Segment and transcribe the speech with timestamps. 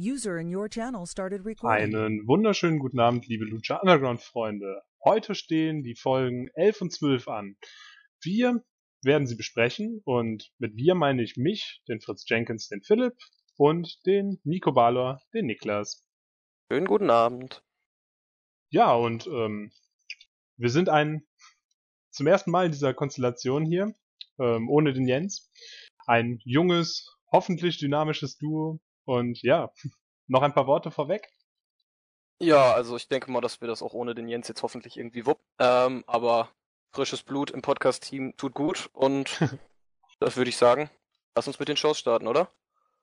[0.00, 1.94] User in your channel started recording.
[1.94, 4.80] Einen wunderschönen guten Abend, liebe Lucha Underground Freunde.
[5.04, 7.56] Heute stehen die Folgen 11 und 12 an.
[8.22, 8.64] Wir
[9.02, 13.12] werden sie besprechen und mit wir meine ich mich, den Fritz Jenkins, den Philipp
[13.56, 16.02] und den Nico Balor, den Niklas.
[16.72, 17.62] Schönen guten Abend.
[18.70, 19.70] Ja, und ähm,
[20.56, 21.26] wir sind ein
[22.10, 23.94] zum ersten Mal in dieser Konstellation hier,
[24.38, 25.50] ähm, ohne den Jens.
[26.06, 28.80] Ein junges, hoffentlich dynamisches Duo.
[29.04, 29.70] Und ja,
[30.26, 31.28] noch ein paar Worte vorweg.
[32.42, 35.26] Ja, also ich denke mal, dass wir das auch ohne den Jens jetzt hoffentlich irgendwie
[35.26, 35.40] wupp.
[35.58, 36.48] Ähm, aber
[36.92, 39.40] frisches Blut im Podcast-Team tut gut und
[40.20, 40.90] das würde ich sagen.
[41.36, 42.50] Lass uns mit den Shows starten, oder?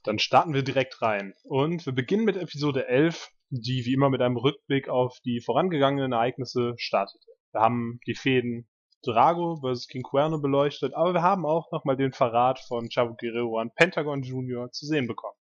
[0.03, 1.33] Dann starten wir direkt rein.
[1.43, 6.13] Und wir beginnen mit Episode 11, die wie immer mit einem Rückblick auf die vorangegangenen
[6.13, 7.31] Ereignisse startete.
[7.51, 8.67] Wir haben die Fäden
[9.03, 9.87] Drago vs.
[9.87, 14.23] King Cuerno beleuchtet, aber wir haben auch nochmal den Verrat von Chavo Guerrero an Pentagon
[14.23, 14.71] Jr.
[14.71, 15.37] zu sehen bekommen.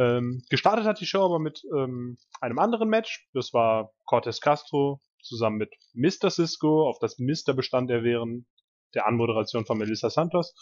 [0.00, 3.28] Ähm, gestartet hat die Show aber mit ähm, einem anderen Match.
[3.34, 6.30] Das war Cortez Castro zusammen mit Mr.
[6.30, 7.52] Cisco, auf das Mr.
[7.52, 8.46] bestand er während
[8.94, 10.54] der Anmoderation von Melissa Santos.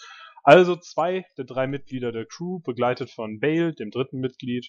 [0.43, 4.67] Also zwei der drei Mitglieder der Crew, begleitet von Bale, dem dritten Mitglied,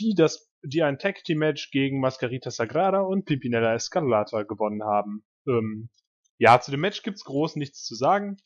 [0.00, 5.26] die das, die ein Tag Team Match gegen Mascarita Sagrada und Pimpinella Escarlata gewonnen haben.
[5.46, 5.90] Ähm,
[6.38, 8.38] ja, zu dem Match gibt's groß nichts zu sagen.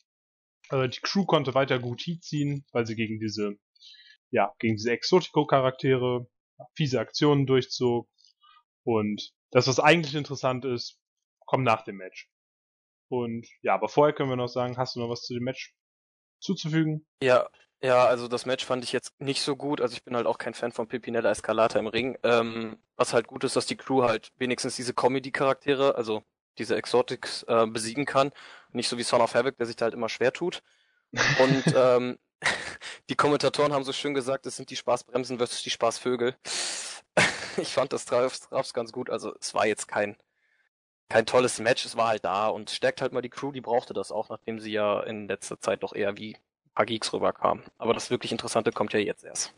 [0.71, 3.57] Äh, die Crew konnte weiter gut Heat ziehen, weil sie gegen diese
[4.35, 6.27] ja, gegen diese Exotico-Charaktere
[6.75, 8.09] fiese Aktionen durchzog.
[8.83, 10.99] Und das, was eigentlich interessant ist,
[11.47, 12.29] kommt nach dem Match.
[13.09, 15.73] Und ja, aber vorher können wir noch sagen, hast du noch was zu dem Match
[16.41, 17.07] zuzufügen?
[17.23, 17.49] Ja,
[17.81, 19.81] ja, also das Match fand ich jetzt nicht so gut.
[19.81, 22.19] Also ich bin halt auch kein Fan von Pipinella Escalata im Ring.
[22.25, 26.25] Ähm, was halt gut ist, dass die Crew halt wenigstens diese Comedy-Charaktere, also
[26.59, 28.33] diese Exotics, äh, besiegen kann.
[28.73, 30.65] Nicht so wie Son of Havoc, der sich da halt immer schwer tut.
[31.13, 32.19] Und ähm,
[33.09, 36.37] die Kommentatoren haben so schön gesagt, es sind die Spaßbremsen versus die Spaßvögel.
[37.57, 39.11] ich fand das drauf ganz gut.
[39.11, 40.17] Also es war jetzt kein,
[41.09, 43.95] kein tolles Match, es war halt da und stärkt halt mal die Crew, die brauchte
[43.95, 47.63] das auch, nachdem sie ja in letzter Zeit doch eher wie ein paar Geeks rüberkam.
[47.79, 49.55] Aber das wirklich Interessante kommt ja jetzt erst.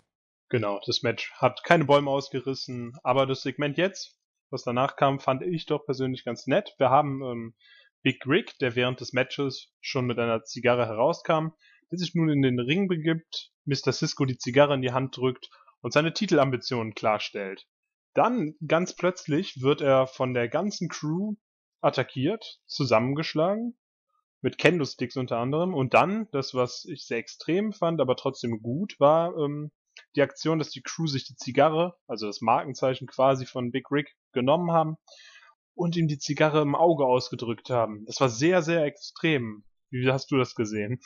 [0.48, 4.16] Genau, das Match hat keine Bäume ausgerissen, aber das Segment jetzt,
[4.50, 6.74] was danach kam, fand ich doch persönlich ganz nett.
[6.78, 7.54] Wir haben ähm,
[8.02, 11.48] Big Rick, der während des Matches schon mit einer Zigarre herauskam,
[11.90, 13.92] der sich nun in den Ring begibt, Mr.
[13.92, 17.66] Cisco die Zigarre in die Hand drückt und seine Titelambitionen klarstellt.
[18.14, 21.34] Dann, ganz plötzlich, wird er von der ganzen Crew
[21.80, 23.76] attackiert, zusammengeschlagen,
[24.40, 25.74] mit Kendo-Sticks unter anderem.
[25.74, 29.70] Und dann, das, was ich sehr extrem fand, aber trotzdem gut, war ähm,
[30.14, 34.14] die Aktion, dass die Crew sich die Zigarre, also das Markenzeichen quasi von Big Rick,
[34.32, 34.96] genommen haben
[35.74, 38.04] und ihm die Zigarre im Auge ausgedrückt haben.
[38.06, 39.64] Das war sehr, sehr extrem.
[39.90, 41.00] Wie hast du das gesehen?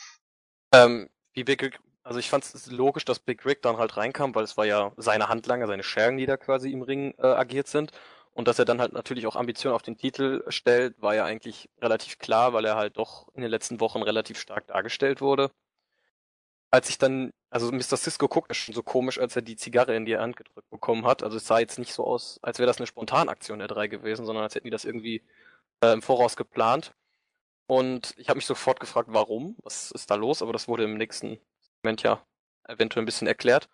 [0.72, 4.34] Ähm, wie Big Rick, also ich fand es logisch, dass Big Rick dann halt reinkam,
[4.34, 7.68] weil es war ja seine Handlanger, seine Schergen, die da quasi im Ring äh, agiert
[7.68, 7.92] sind.
[8.32, 11.68] Und dass er dann halt natürlich auch Ambitionen auf den Titel stellt, war ja eigentlich
[11.80, 15.50] relativ klar, weil er halt doch in den letzten Wochen relativ stark dargestellt wurde.
[16.72, 17.96] Als ich dann, also Mr.
[17.96, 21.22] Cisco guckt schon so komisch, als er die Zigarre in die Hand gedrückt bekommen hat.
[21.22, 24.24] Also es sah jetzt nicht so aus, als wäre das eine Spontanaktion der drei gewesen,
[24.24, 25.22] sondern als hätten die das irgendwie
[25.82, 26.94] äh, im Voraus geplant.
[27.70, 30.96] Und ich habe mich sofort gefragt, warum, was ist da los, aber das wurde im
[30.96, 31.38] nächsten
[31.84, 32.20] Moment ja
[32.66, 33.68] eventuell ein bisschen erklärt.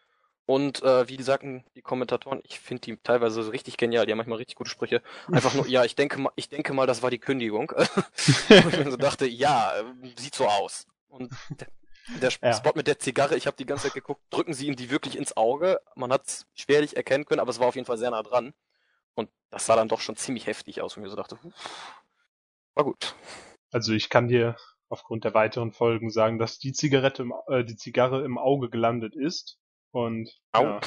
[0.45, 4.19] Und äh, wie sagten die Kommentatoren, ich finde die teilweise so richtig genial, die haben
[4.19, 5.01] manchmal richtig gute Sprüche.
[5.33, 7.71] Einfach nur, ja, ich denke mal, ich denke mal, das war die Kündigung.
[8.51, 9.73] und ich mir so dachte, ja,
[10.19, 10.87] sieht so aus.
[11.09, 11.69] Und der,
[12.21, 12.53] der ja.
[12.53, 15.17] Spot mit der Zigarre, ich habe die ganze Zeit geguckt, drücken sie ihm die wirklich
[15.17, 15.81] ins Auge.
[15.95, 18.53] Man hat es schwerlich erkennen können, aber es war auf jeden Fall sehr nah dran.
[19.15, 21.39] Und das sah dann doch schon ziemlich heftig aus, und ich mir so dachte,
[22.75, 23.15] war gut.
[23.73, 24.57] Also ich kann dir
[24.89, 29.15] aufgrund der weiteren Folgen sagen, dass die Zigarette, im, äh, die Zigarre im Auge gelandet
[29.17, 29.59] ist.
[29.91, 30.63] Und Au.
[30.63, 30.81] ja.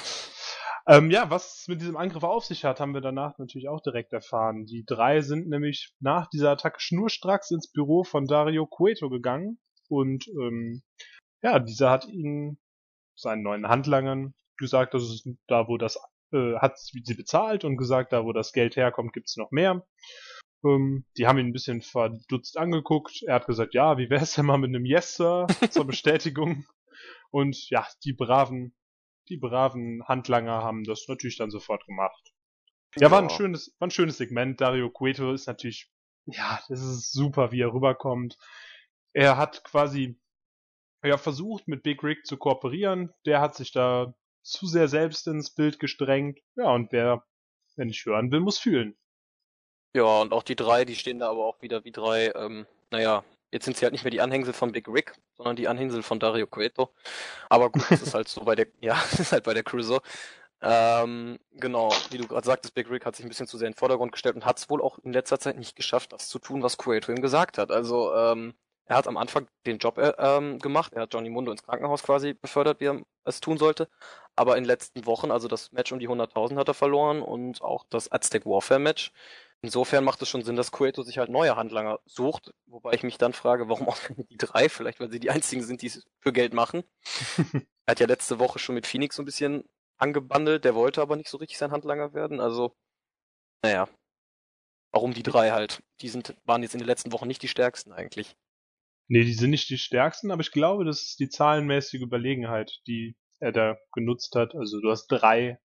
[0.87, 3.81] Ähm, ja, was es mit diesem Angriff auf sich hat, haben wir danach natürlich auch
[3.81, 4.65] direkt erfahren.
[4.65, 10.27] Die drei sind nämlich nach dieser Attacke schnurstracks ins Büro von Dario Cueto gegangen und
[10.29, 10.81] ähm,
[11.43, 12.59] ja, dieser hat ihnen
[13.15, 15.99] seinen neuen Handlangern gesagt, dass es da, wo das
[16.31, 19.85] äh, hat sie bezahlt und gesagt, da wo das Geld herkommt, gibt's noch mehr.
[20.63, 23.23] Ähm, die haben ihn ein bisschen verdutzt angeguckt.
[23.23, 26.65] Er hat gesagt, ja, wie wär's denn mal mit einem Yes, Sir zur Bestätigung?
[27.31, 28.75] Und ja, die braven,
[29.29, 32.33] die braven Handlanger haben das natürlich dann sofort gemacht.
[32.97, 34.59] Ja, war ein schönes, war ein schönes Segment.
[34.59, 35.91] Dario Cueto ist natürlich,
[36.25, 38.37] ja, das ist super, wie er rüberkommt.
[39.13, 40.19] Er hat quasi,
[41.03, 43.13] ja, versucht mit Big Rick zu kooperieren.
[43.25, 46.39] Der hat sich da zu sehr selbst ins Bild gestrengt.
[46.55, 47.23] Ja, und wer,
[47.75, 48.97] wenn ich hören will, muss fühlen.
[49.93, 53.23] Ja, und auch die drei, die stehen da aber auch wieder wie drei, ähm, naja,
[53.51, 56.19] jetzt sind sie halt nicht mehr die Anhängsel von Big Rick, sondern die Anhängsel von
[56.19, 56.93] Dario Cueto.
[57.49, 59.99] Aber gut, das ist halt so bei der, ja, das ist halt bei der so.
[60.61, 63.73] Ähm, genau, wie du gerade sagtest, Big Rick hat sich ein bisschen zu sehr in
[63.73, 66.37] den Vordergrund gestellt und hat es wohl auch in letzter Zeit nicht geschafft, das zu
[66.39, 67.71] tun, was Cueto ihm gesagt hat.
[67.71, 68.53] Also, ähm,
[68.89, 72.03] er hat am Anfang den Job äh, ähm, gemacht, er hat Johnny Mundo ins Krankenhaus
[72.03, 73.87] quasi befördert, wie er es tun sollte.
[74.35, 77.61] Aber in den letzten Wochen, also das Match um die 100.000 hat er verloren und
[77.61, 79.11] auch das Aztec Warfare Match.
[79.61, 83.17] Insofern macht es schon Sinn, dass Cueto sich halt neue Handlanger sucht, wobei ich mich
[83.17, 83.97] dann frage, warum auch
[84.29, 84.69] die drei?
[84.69, 86.83] Vielleicht, weil sie die einzigen sind, die es für Geld machen.
[87.85, 89.65] er hat ja letzte Woche schon mit Phoenix so ein bisschen
[89.97, 92.39] angebandelt, der wollte aber nicht so richtig sein Handlanger werden.
[92.39, 92.73] Also,
[93.63, 93.89] naja.
[94.91, 95.83] Warum die drei halt?
[96.01, 98.35] Die sind, waren jetzt in den letzten Wochen nicht die stärksten eigentlich.
[99.07, 103.15] Nee, die sind nicht die stärksten, aber ich glaube, das ist die zahlenmäßige Überlegenheit, die
[103.39, 104.55] er da genutzt hat.
[104.55, 105.59] Also du hast drei,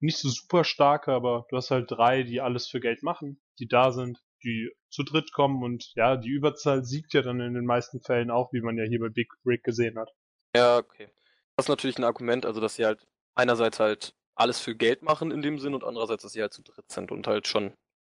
[0.00, 3.68] nicht so super starke, aber du hast halt drei, die alles für Geld machen, die
[3.68, 7.66] da sind, die zu dritt kommen und ja, die Überzahl siegt ja dann in den
[7.66, 10.10] meisten Fällen auch, wie man ja hier bei Big Rick gesehen hat.
[10.56, 11.08] Ja, okay.
[11.56, 15.30] Das ist natürlich ein Argument, also dass sie halt einerseits halt alles für Geld machen
[15.30, 17.74] in dem Sinn und andererseits, dass sie halt zu dritt sind und halt schon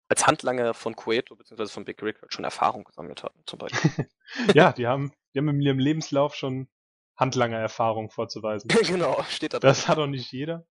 [0.09, 1.67] als Handlanger von Cueto bzw.
[1.67, 3.91] von Big Rick halt schon Erfahrung gesammelt haben, zum Beispiel.
[4.55, 6.69] ja, die haben, die haben in ihrem Lebenslauf schon
[7.17, 8.69] Handlanger-Erfahrung vorzuweisen.
[8.87, 9.69] genau, steht da drin.
[9.69, 10.67] Das hat auch nicht jeder.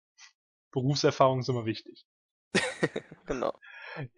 [0.72, 2.06] Berufserfahrung ist immer wichtig.
[3.26, 3.54] genau.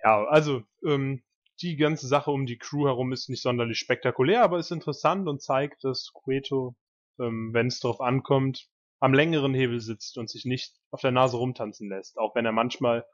[0.04, 1.24] Ja, also ähm,
[1.62, 5.42] die ganze Sache um die Crew herum ist nicht sonderlich spektakulär, aber ist interessant und
[5.42, 6.76] zeigt, dass Cueto,
[7.20, 8.70] ähm, wenn es darauf ankommt,
[9.00, 12.52] am längeren Hebel sitzt und sich nicht auf der Nase rumtanzen lässt, auch wenn er
[12.52, 13.06] manchmal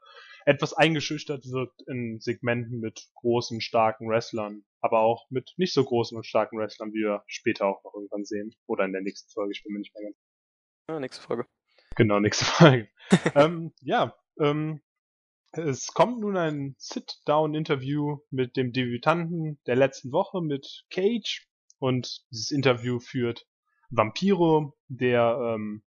[0.44, 6.16] etwas eingeschüchtert wirkt in Segmenten mit großen, starken Wrestlern, aber auch mit nicht so großen
[6.16, 8.54] und starken Wrestlern, wie wir später auch noch irgendwann sehen.
[8.66, 10.16] Oder in der nächsten Folge, ich bin mir nicht mehr ganz.
[10.88, 11.46] Ja, nächste Folge.
[11.96, 12.88] Genau, nächste Folge.
[13.34, 14.80] ähm, ja, ähm,
[15.52, 21.48] es kommt nun ein Sit-Down-Interview mit dem Debütanten der letzten Woche mit Cage
[21.78, 23.46] und dieses Interview führt
[23.90, 25.82] Vampiro, der ähm,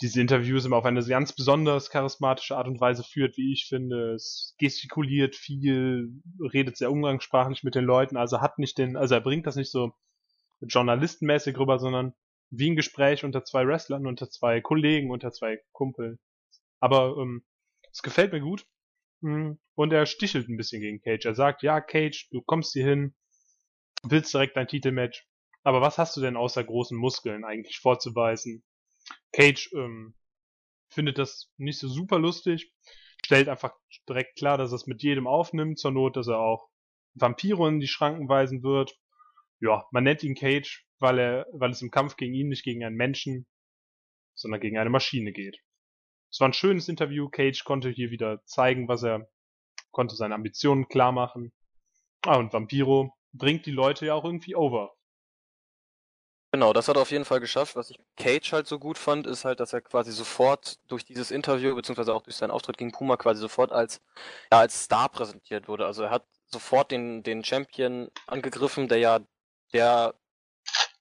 [0.00, 4.14] diese Interviews immer auf eine ganz besonders charismatische Art und Weise führt, wie ich finde.
[4.14, 6.10] Es gestikuliert viel,
[6.52, 9.70] redet sehr umgangssprachlich mit den Leuten, also hat nicht den, also er bringt das nicht
[9.70, 9.92] so
[10.60, 12.14] journalistenmäßig rüber, sondern
[12.52, 16.18] wie ein Gespräch unter zwei Wrestlern, unter zwei Kollegen, unter zwei Kumpeln.
[16.80, 17.44] Aber ähm,
[17.90, 18.66] es gefällt mir gut.
[19.22, 21.24] Hm, und er stichelt ein bisschen gegen Cage.
[21.24, 23.14] Er sagt, ja, Cage, du kommst hier hin,
[24.02, 25.26] willst direkt dein Titelmatch,
[25.62, 28.62] aber was hast du denn außer großen Muskeln eigentlich vorzuweisen?
[29.32, 30.14] Cage ähm,
[30.90, 32.72] findet das nicht so super lustig,
[33.24, 33.72] stellt einfach
[34.08, 36.68] direkt klar, dass er es mit jedem aufnimmt, zur Not, dass er auch
[37.14, 38.98] Vampire in die Schranken weisen wird.
[39.60, 42.84] Ja, man nennt ihn Cage, weil er, weil es im Kampf gegen ihn nicht gegen
[42.84, 43.46] einen Menschen,
[44.34, 45.58] sondern gegen eine Maschine geht.
[46.30, 47.28] Es war ein schönes Interview.
[47.28, 49.28] Cage konnte hier wieder zeigen, was er
[49.90, 51.52] konnte seine Ambitionen klar machen.
[52.24, 54.94] Ah, und Vampiro bringt die Leute ja auch irgendwie over.
[56.52, 57.76] Genau, das hat er auf jeden Fall geschafft.
[57.76, 61.30] Was ich Cage halt so gut fand, ist halt, dass er quasi sofort durch dieses
[61.30, 64.00] Interview, beziehungsweise auch durch seinen Auftritt gegen Puma quasi sofort als,
[64.52, 65.86] ja, als Star präsentiert wurde.
[65.86, 69.20] Also er hat sofort den, den Champion angegriffen, der ja
[69.72, 70.14] der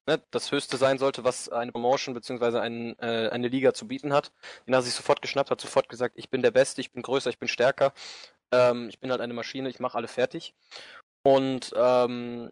[0.08, 4.14] ne, das Höchste sein sollte, was eine Promotion beziehungsweise ein, äh, eine Liga zu bieten
[4.14, 4.32] hat.
[4.68, 7.30] Den hat sich sofort geschnappt, hat sofort gesagt, ich bin der Beste, ich bin größer,
[7.30, 7.94] ich bin stärker,
[8.52, 10.54] ähm, ich bin halt eine Maschine, ich mache alle fertig.
[11.24, 12.52] Und ähm,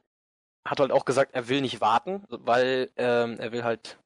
[0.68, 3.98] hat halt auch gesagt, er will nicht warten, weil ähm, er will halt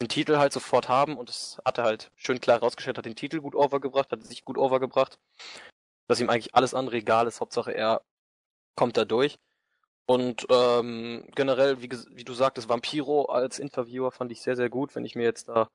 [0.00, 3.16] den Titel halt sofort haben und das hat er halt schön klar rausgestellt, hat den
[3.16, 5.18] Titel gut overgebracht, hat sich gut overgebracht,
[6.08, 8.02] dass ihm eigentlich alles andere egal ist, Hauptsache er
[8.76, 9.38] kommt da durch.
[10.06, 14.94] Und ähm, generell, wie, wie du sagtest, Vampiro als Interviewer fand ich sehr, sehr gut,
[14.96, 15.68] wenn ich mir jetzt da,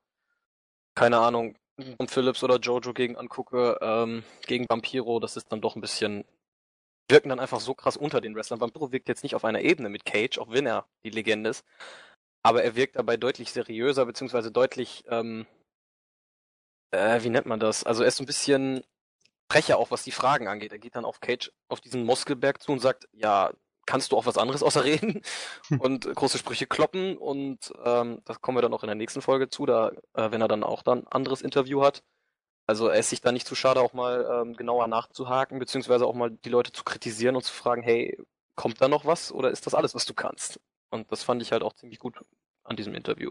[0.94, 1.56] keine Ahnung,
[1.98, 6.24] um Phillips oder Jojo gegen angucke, ähm, gegen Vampiro, das ist dann doch ein bisschen
[7.08, 8.60] wirken dann einfach so krass unter den Wrestlern.
[8.60, 11.64] Vampiro wirkt jetzt nicht auf einer Ebene mit Cage, auch wenn er die Legende ist.
[12.42, 15.46] Aber er wirkt dabei deutlich seriöser, beziehungsweise deutlich, ähm,
[16.92, 17.84] äh, wie nennt man das?
[17.84, 18.84] Also er ist so ein bisschen
[19.50, 20.72] frecher auch, was die Fragen angeht.
[20.72, 23.52] Er geht dann auf Cage, auf diesen Muskelberg zu und sagt, ja,
[23.86, 25.22] kannst du auch was anderes außer reden?
[25.78, 29.48] und große Sprüche kloppen und ähm, das kommen wir dann auch in der nächsten Folge
[29.48, 32.02] zu, da, äh, wenn er dann auch dann ein anderes Interview hat.
[32.66, 36.14] Also er ist sich da nicht zu schade, auch mal ähm, genauer nachzuhaken, beziehungsweise auch
[36.14, 38.18] mal die Leute zu kritisieren und zu fragen, hey,
[38.56, 40.60] kommt da noch was oder ist das alles, was du kannst?
[40.90, 42.18] Und das fand ich halt auch ziemlich gut
[42.64, 43.30] an diesem Interview.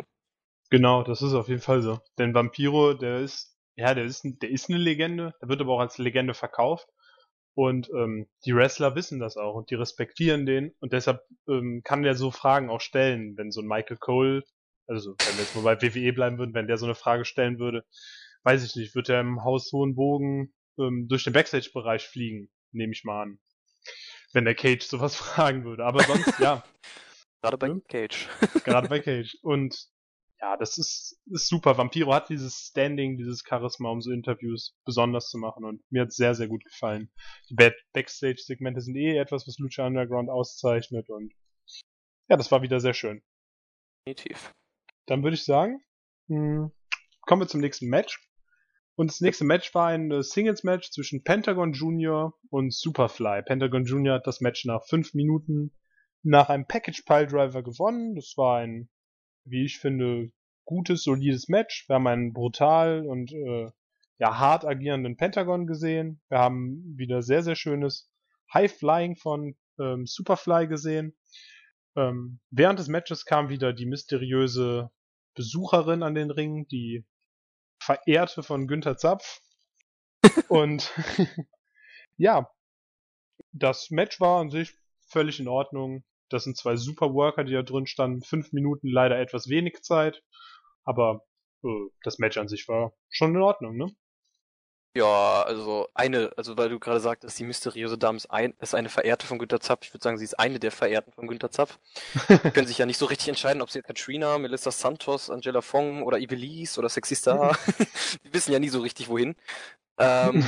[0.69, 1.99] Genau, das ist auf jeden Fall so.
[2.17, 5.79] Denn Vampiro, der ist, ja, der ist, der ist eine Legende, der wird aber auch
[5.79, 6.87] als Legende verkauft.
[7.55, 12.03] Und ähm, die Wrestler wissen das auch und die respektieren den und deshalb ähm, kann
[12.03, 14.43] der so Fragen auch stellen, wenn so ein Michael Cole,
[14.87, 17.57] also wenn wir jetzt mal bei WWE bleiben würden, wenn der so eine Frage stellen
[17.57, 17.85] würde,
[18.43, 23.03] weiß ich nicht, wird er im Haus Hohenbogen ähm, durch den Backstage-Bereich fliegen, nehme ich
[23.03, 23.39] mal an.
[24.33, 25.85] Wenn der Cage sowas fragen würde.
[25.85, 26.63] Aber sonst, ja.
[27.41, 28.27] Gerade bei Cage.
[28.63, 29.37] Gerade bei Cage.
[29.41, 29.87] Und
[30.41, 31.77] ja, das ist, ist super.
[31.77, 36.11] Vampiro hat dieses Standing, dieses Charisma, um so Interviews besonders zu machen und mir hat
[36.11, 37.11] sehr, sehr gut gefallen.
[37.49, 37.55] Die
[37.93, 41.33] Backstage-Segmente sind eh etwas, was Lucha Underground auszeichnet und
[42.29, 43.23] ja, das war wieder sehr schön.
[44.07, 44.51] Definitiv.
[45.05, 45.83] Dann würde ich sagen,
[46.27, 46.71] mh, hm,
[47.21, 48.19] kommen wir zum nächsten Match.
[48.97, 53.43] Und das nächste Match war ein Singles-Match zwischen Pentagon Junior und Superfly.
[53.43, 55.75] Pentagon Junior hat das Match nach fünf Minuten
[56.23, 58.15] nach einem Package Pile Driver gewonnen.
[58.15, 58.89] Das war ein,
[59.45, 60.31] wie ich finde,
[60.65, 61.87] gutes, solides Match.
[61.87, 63.71] Wir haben einen brutal und äh,
[64.17, 66.21] ja hart agierenden Pentagon gesehen.
[66.29, 68.09] Wir haben wieder sehr, sehr schönes
[68.53, 71.15] High Flying von ähm, Superfly gesehen.
[71.95, 74.91] Ähm, während des Matches kam wieder die mysteriöse
[75.33, 77.05] Besucherin an den Ring, die
[77.79, 79.41] Verehrte von Günther Zapf.
[80.49, 80.91] Und
[82.17, 82.49] ja,
[83.51, 84.73] das Match war an sich
[85.07, 86.03] völlig in Ordnung.
[86.29, 88.21] Das sind zwei super Worker, die da drin standen.
[88.21, 90.23] Fünf Minuten leider etwas wenig Zeit.
[90.83, 91.21] Aber
[91.63, 93.91] äh, das Match an sich war schon in Ordnung, ne?
[94.97, 98.87] Ja, also eine, also weil du gerade sagtest, die mysteriöse Dame ist, ein, ist eine
[98.87, 99.85] Verehrte von Günter Zapf.
[99.85, 101.79] Ich würde sagen, sie ist eine der Verehrten von Günter Zapf.
[102.53, 106.17] können sich ja nicht so richtig entscheiden, ob sie Katrina, Melissa Santos, Angela Fong oder
[106.17, 107.57] Ibelize oder Sexy Star.
[108.23, 109.35] die wissen ja nie so richtig wohin.
[109.97, 110.45] Ähm,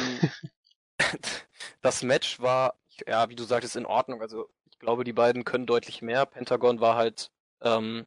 [1.82, 4.22] das Match war, ja, wie du sagtest, in Ordnung.
[4.22, 6.28] Also ich glaube, die beiden können deutlich mehr.
[6.28, 7.32] Pentagon war halt
[7.62, 8.06] ähm,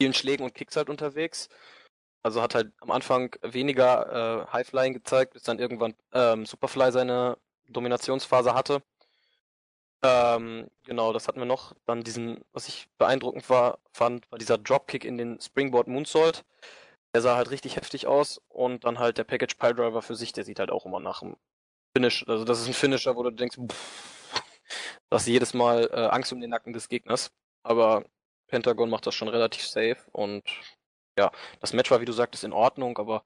[0.00, 1.48] vielen Schlägen und Kicks halt unterwegs.
[2.24, 7.38] Also hat halt am Anfang weniger äh, Highflying gezeigt, bis dann irgendwann ähm, Superfly seine
[7.68, 8.82] Dominationsphase hatte.
[10.02, 11.74] Ähm, genau, das hatten wir noch.
[11.86, 16.44] Dann diesen, was ich beeindruckend war, fand, war dieser Dropkick in den Springboard Moonsault.
[17.14, 18.40] Der sah halt richtig heftig aus.
[18.48, 21.36] Und dann halt der Package Piledriver für sich, der sieht halt auch immer nach dem
[21.96, 22.26] Finish.
[22.26, 24.23] Also das ist ein Finisher, wo du denkst, pff,
[25.10, 27.30] du hast jedes Mal äh, Angst um den Nacken des Gegners.
[27.62, 28.04] Aber
[28.48, 30.42] Pentagon macht das schon relativ safe und
[31.18, 33.24] ja, das Match war, wie du sagtest, in Ordnung, aber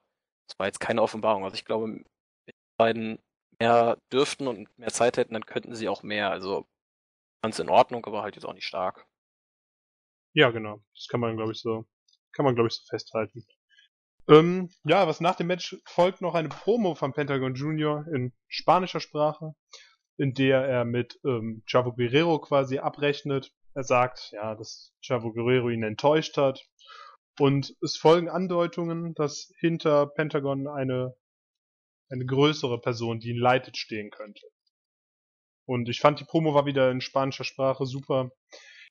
[0.49, 1.45] es war jetzt keine Offenbarung.
[1.45, 2.05] Also ich glaube, wenn
[2.47, 3.19] die beiden
[3.61, 6.31] mehr dürften und mehr Zeit hätten, dann könnten sie auch mehr.
[6.31, 6.67] Also
[7.43, 9.07] ganz in Ordnung, aber halt jetzt auch nicht stark.
[10.35, 10.83] Ja, genau.
[10.95, 11.87] Das kann man, glaube ich, so,
[12.33, 13.47] kann man, glaube ich, so festhalten.
[14.29, 19.01] Ähm, ja, was nach dem Match folgt noch eine Promo von Pentagon Junior in spanischer
[19.01, 19.55] Sprache,
[20.19, 23.53] in der er mit ähm, Chavo Guerrero quasi abrechnet.
[23.75, 26.69] Er sagt, ja, dass Chavo Guerrero ihn enttäuscht hat
[27.39, 31.15] und es folgen Andeutungen, dass hinter Pentagon eine,
[32.11, 34.47] eine größere Person, die ihn leitet, stehen könnte.
[35.65, 38.33] Und ich fand, die Promo war wieder in spanischer Sprache super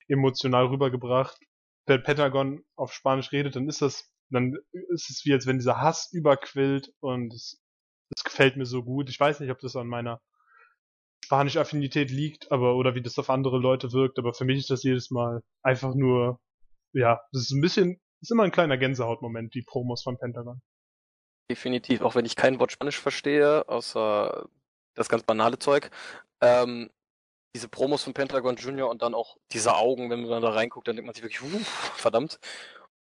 [0.07, 1.37] emotional rübergebracht.
[1.85, 4.57] Wenn Pentagon auf Spanisch redet, dann ist das, dann
[4.93, 7.61] ist es wie, als wenn dieser Hass überquillt und es,
[8.15, 9.09] es gefällt mir so gut.
[9.09, 10.21] Ich weiß nicht, ob das an meiner
[11.27, 14.83] Spanisch-Affinität liegt, aber, oder wie das auf andere Leute wirkt, aber für mich ist das
[14.83, 16.39] jedes Mal einfach nur,
[16.93, 20.61] ja, das ist ein bisschen ist immer ein kleiner Gänsehautmoment, die Promos von Pentagon.
[21.51, 24.47] Definitiv, auch wenn ich kein Wort Spanisch verstehe, außer
[24.95, 25.91] das ganz banale Zeug.
[26.41, 26.89] Ähm,
[27.55, 30.95] diese Promos von Pentagon Junior und dann auch diese Augen, wenn man da reinguckt, dann
[30.95, 31.59] denkt man sich wirklich, uh,
[31.95, 32.39] verdammt.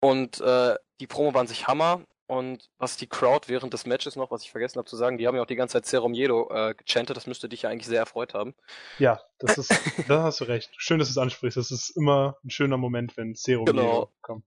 [0.00, 2.02] Und äh, die Promo waren sich Hammer.
[2.28, 5.28] Und was die Crowd während des Matches noch, was ich vergessen habe zu sagen, die
[5.28, 7.86] haben ja auch die ganze Zeit Serum Jedo äh, gechantet, das müsste dich ja eigentlich
[7.86, 8.54] sehr erfreut haben.
[8.98, 9.70] Ja, das ist,
[10.08, 10.70] da hast du recht.
[10.76, 11.56] Schön, dass du es ansprichst.
[11.56, 13.82] Das ist immer ein schöner Moment, wenn Serum genau.
[13.82, 14.44] Jedo kommt.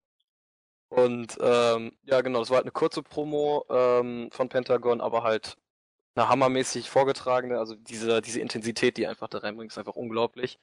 [0.89, 5.55] Und ähm, ja, genau, das war halt eine kurze Promo ähm, von Pentagon, aber halt
[6.15, 10.59] eine hammermäßig vorgetragene, also diese, diese Intensität, die einfach da reinbringt, ist einfach unglaublich.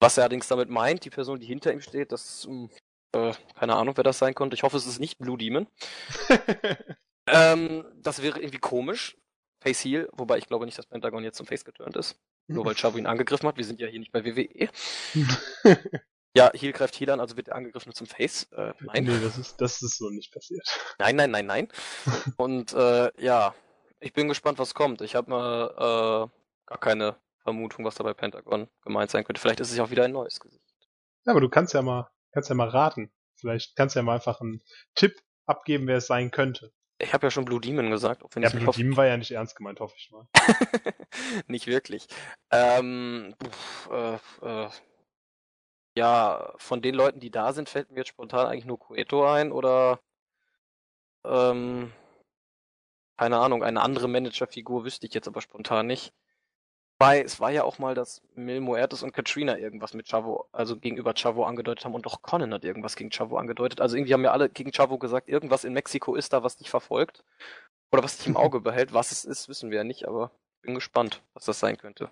[0.00, 2.70] Was er allerdings damit meint, die Person, die hinter ihm steht, das, hm,
[3.14, 4.54] äh, keine Ahnung, wer das sein konnte.
[4.54, 5.66] Ich hoffe, es ist nicht Blue Demon.
[7.26, 9.16] ähm, das wäre irgendwie komisch.
[9.60, 12.20] Face Heal, wobei ich glaube nicht, dass Pentagon jetzt zum Face geturnt ist.
[12.46, 13.56] Nur weil Chavo ihn angegriffen hat.
[13.56, 14.68] Wir sind ja hier nicht bei WWE.
[16.36, 18.48] Ja, Heal greift Heal an, also wird er angegriffen zum Face.
[18.50, 19.04] Äh, nein.
[19.04, 20.66] Nee, das ist, das ist so nicht passiert.
[20.98, 21.68] Nein, nein, nein, nein.
[22.36, 23.54] Und äh, ja,
[24.00, 25.00] ich bin gespannt, was kommt.
[25.00, 29.40] Ich habe mal äh, gar keine Vermutung, was da bei Pentagon gemeint sein könnte.
[29.40, 30.64] Vielleicht ist es ja auch wieder ein neues Gesicht.
[31.24, 33.10] Ja, aber du kannst ja mal, kannst ja mal raten.
[33.36, 34.62] Vielleicht kannst du ja mal einfach einen
[34.94, 36.72] Tipp abgeben, wer es sein könnte.
[36.98, 38.22] Ich habe ja schon Blue Demon gesagt.
[38.22, 38.72] Auch wenn ja, Blue.
[38.72, 40.26] Demon war ja nicht ernst gemeint, hoffe ich mal.
[41.46, 42.06] nicht wirklich.
[42.50, 44.68] Ähm, pff, äh, äh,
[45.96, 49.52] ja, von den Leuten, die da sind, fällt mir jetzt spontan eigentlich nur Cueto ein
[49.52, 50.00] oder
[51.24, 51.92] ähm,
[53.16, 56.12] keine Ahnung, eine andere Managerfigur wüsste ich jetzt aber spontan nicht.
[56.98, 60.78] Weil es war ja auch mal, dass Mil Muertes und Katrina irgendwas mit Chavo, also
[60.78, 63.80] gegenüber Chavo angedeutet haben und auch Conan hat irgendwas gegen Chavo angedeutet.
[63.80, 66.70] Also irgendwie haben ja alle gegen Chavo gesagt, irgendwas in Mexiko ist da, was dich
[66.70, 67.24] verfolgt.
[67.90, 68.92] Oder was dich im Auge behält.
[68.92, 70.30] Was es ist, wissen wir ja nicht, aber
[70.62, 72.10] bin gespannt, was das sein könnte.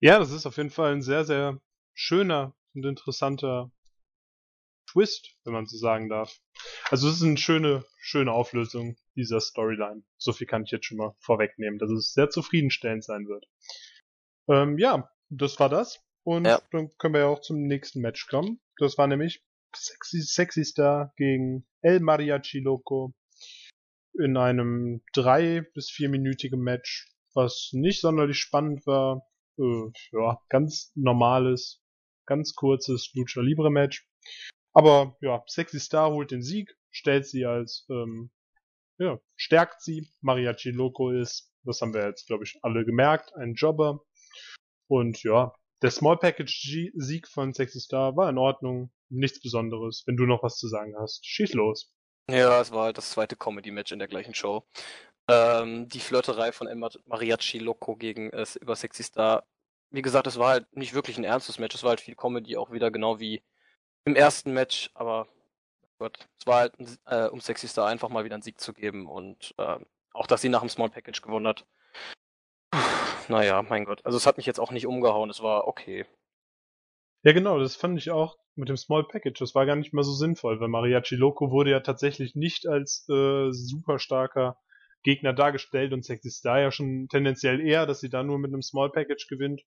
[0.00, 1.60] Ja, das ist auf jeden Fall ein sehr, sehr
[1.94, 3.70] schöner und interessanter
[4.86, 6.38] Twist, wenn man so sagen darf.
[6.90, 10.02] Also es ist eine schöne, schöne Auflösung dieser Storyline.
[10.16, 13.46] So viel kann ich jetzt schon mal vorwegnehmen, dass es sehr zufriedenstellend sein wird.
[14.48, 16.00] Ähm, ja, das war das.
[16.24, 16.60] Und ja.
[16.72, 18.60] dann können wir ja auch zum nächsten Match kommen.
[18.78, 19.42] Das war nämlich
[19.74, 23.14] Sexy, Sexy Star gegen El Mariachi Loco
[24.18, 29.22] in einem drei- bis vierminütigen Match, was nicht sonderlich spannend war.
[29.58, 31.82] Äh, ja, ganz normales,
[32.26, 34.08] ganz kurzes Lucha Libre Match.
[34.72, 38.30] Aber ja, Sexy Star holt den Sieg, stellt sie als, ähm,
[38.98, 40.12] ja, stärkt sie.
[40.20, 44.04] Mariachi Loco ist, das haben wir jetzt, glaube ich, alle gemerkt, ein Jobber.
[44.88, 45.52] Und ja,
[45.82, 48.90] der Small Package Sieg von Sexy Star war in Ordnung.
[49.10, 50.02] Nichts Besonderes.
[50.06, 51.92] Wenn du noch was zu sagen hast, schieß los.
[52.30, 54.66] Ja, es war halt das zweite Comedy-Match in der gleichen Show.
[55.28, 59.44] Ähm, die Flirterei von El Mariachi Loco gegen äh, über Sexy Star.
[59.90, 61.74] Wie gesagt, es war halt nicht wirklich ein ernstes Match.
[61.74, 63.42] Es war halt viel Comedy, auch wieder genau wie
[64.04, 64.90] im ersten Match.
[64.94, 65.28] Aber
[65.98, 66.74] Gott, es war halt,
[67.06, 69.06] äh, um Sexy Star einfach mal wieder einen Sieg zu geben.
[69.06, 69.78] Und äh,
[70.12, 71.66] auch, dass sie nach dem Small Package gewonnen hat.
[73.28, 74.04] Naja, mein Gott.
[74.04, 75.30] Also es hat mich jetzt auch nicht umgehauen.
[75.30, 76.06] Es war okay.
[77.22, 79.38] Ja, genau, das fand ich auch mit dem Small Package.
[79.38, 83.06] Das war gar nicht mehr so sinnvoll, weil Mariachi Loco wurde ja tatsächlich nicht als
[83.08, 84.56] äh, super starker
[85.02, 88.62] Gegner dargestellt und Sexy Star ja schon tendenziell eher, dass sie da nur mit einem
[88.62, 89.62] Small Package gewinnt.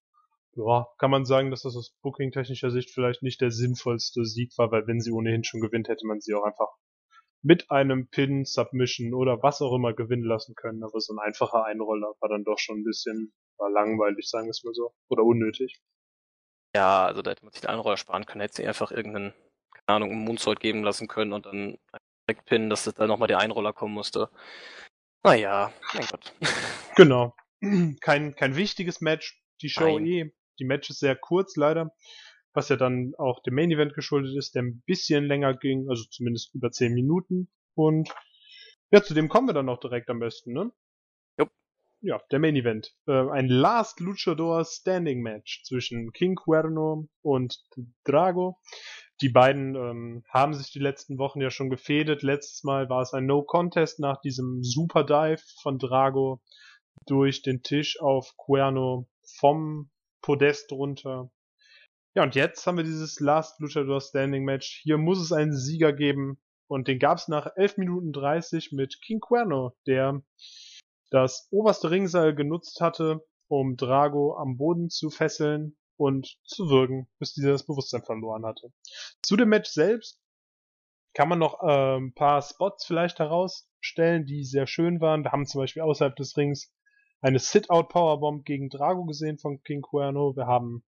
[0.54, 4.70] Ja, kann man sagen, dass das aus Booking-technischer Sicht vielleicht nicht der sinnvollste Sieg war,
[4.70, 6.68] weil wenn sie ohnehin schon gewinnt, hätte man sie auch einfach
[7.42, 10.82] mit einem Pin, Submission oder was auch immer gewinnen lassen können.
[10.84, 14.50] Aber so ein einfacher Einroller war dann doch schon ein bisschen war langweilig, sagen wir
[14.50, 14.94] es mal so.
[15.08, 15.80] Oder unnötig.
[16.74, 19.34] Ja, also da hätte man sich den Einroller sparen können, hätte sie einfach irgendeinen,
[19.72, 21.78] keine Ahnung, einen Moonsault geben lassen können und dann
[22.26, 24.30] direkt pinnen, dass da nochmal der Einroller kommen musste.
[25.24, 26.34] Naja, mein Gott.
[26.96, 27.34] Genau.
[28.00, 29.40] Kein, kein wichtiges Match.
[29.62, 30.06] Die Show Nein.
[30.06, 30.32] eh.
[30.58, 31.94] Die Match ist sehr kurz leider.
[32.54, 36.04] Was ja dann auch dem Main Event geschuldet ist, der ein bisschen länger ging, also
[36.10, 37.50] zumindest über 10 Minuten.
[37.74, 38.10] Und
[38.90, 40.70] ja, zu dem kommen wir dann noch direkt am besten, ne?
[42.02, 42.94] Ja, der Main Event.
[43.06, 47.58] Äh, ein Last Luchador Standing Match zwischen King Cuerno und
[48.04, 48.58] Drago.
[49.20, 52.22] Die beiden ähm, haben sich die letzten Wochen ja schon gefädet.
[52.22, 56.42] Letztes Mal war es ein No Contest nach diesem Super Dive von Drago
[57.06, 59.90] durch den Tisch auf Cuerno vom
[60.22, 61.30] Podest runter.
[62.14, 64.80] Ja, und jetzt haben wir dieses Last Luchador Standing Match.
[64.82, 66.38] Hier muss es einen Sieger geben.
[66.66, 70.22] Und den gab es nach 11 Minuten 30 mit King Cuerno, der
[71.12, 77.34] das oberste Ringseil genutzt hatte, um Drago am Boden zu fesseln und zu würgen, bis
[77.34, 78.72] dieser das Bewusstsein verloren hatte.
[79.22, 80.18] Zu dem Match selbst
[81.14, 85.22] kann man noch äh, ein paar Spots vielleicht herausstellen, die sehr schön waren.
[85.22, 86.72] Wir haben zum Beispiel außerhalb des Rings
[87.20, 90.34] eine Sit-Out Powerbomb gegen Drago gesehen von King Cuerno.
[90.34, 90.82] Wir haben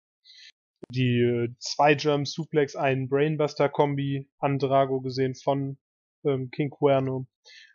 [0.88, 5.76] die äh, zwei German Suplex, einen Brainbuster Kombi an Drago gesehen von
[6.24, 7.26] ähm, King Cuerno.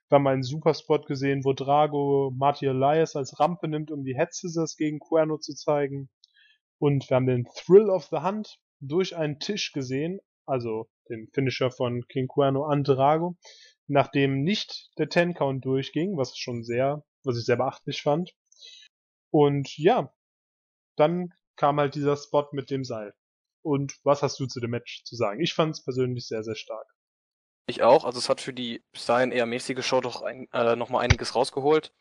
[0.10, 4.16] Wir haben einen super Spot gesehen, wo Drago Marty Elias als Rampe nimmt, um die
[4.16, 6.10] Head Scissors gegen Cuerno zu zeigen.
[6.80, 11.70] Und wir haben den Thrill of the Hunt durch einen Tisch gesehen, also den Finisher
[11.70, 13.38] von King Cuerno an Drago,
[13.86, 18.34] nachdem nicht der Ten Count durchging, was schon sehr, was ich sehr beachtlich fand.
[19.32, 20.12] Und ja,
[20.96, 23.14] dann kam halt dieser Spot mit dem Seil.
[23.62, 25.40] Und was hast du zu dem Match zu sagen?
[25.40, 26.88] Ich fand es persönlich sehr, sehr stark.
[27.70, 28.04] Ich auch.
[28.04, 31.36] Also es hat für die bis dahin eher mäßige Show doch ein, äh, nochmal einiges
[31.36, 31.94] rausgeholt.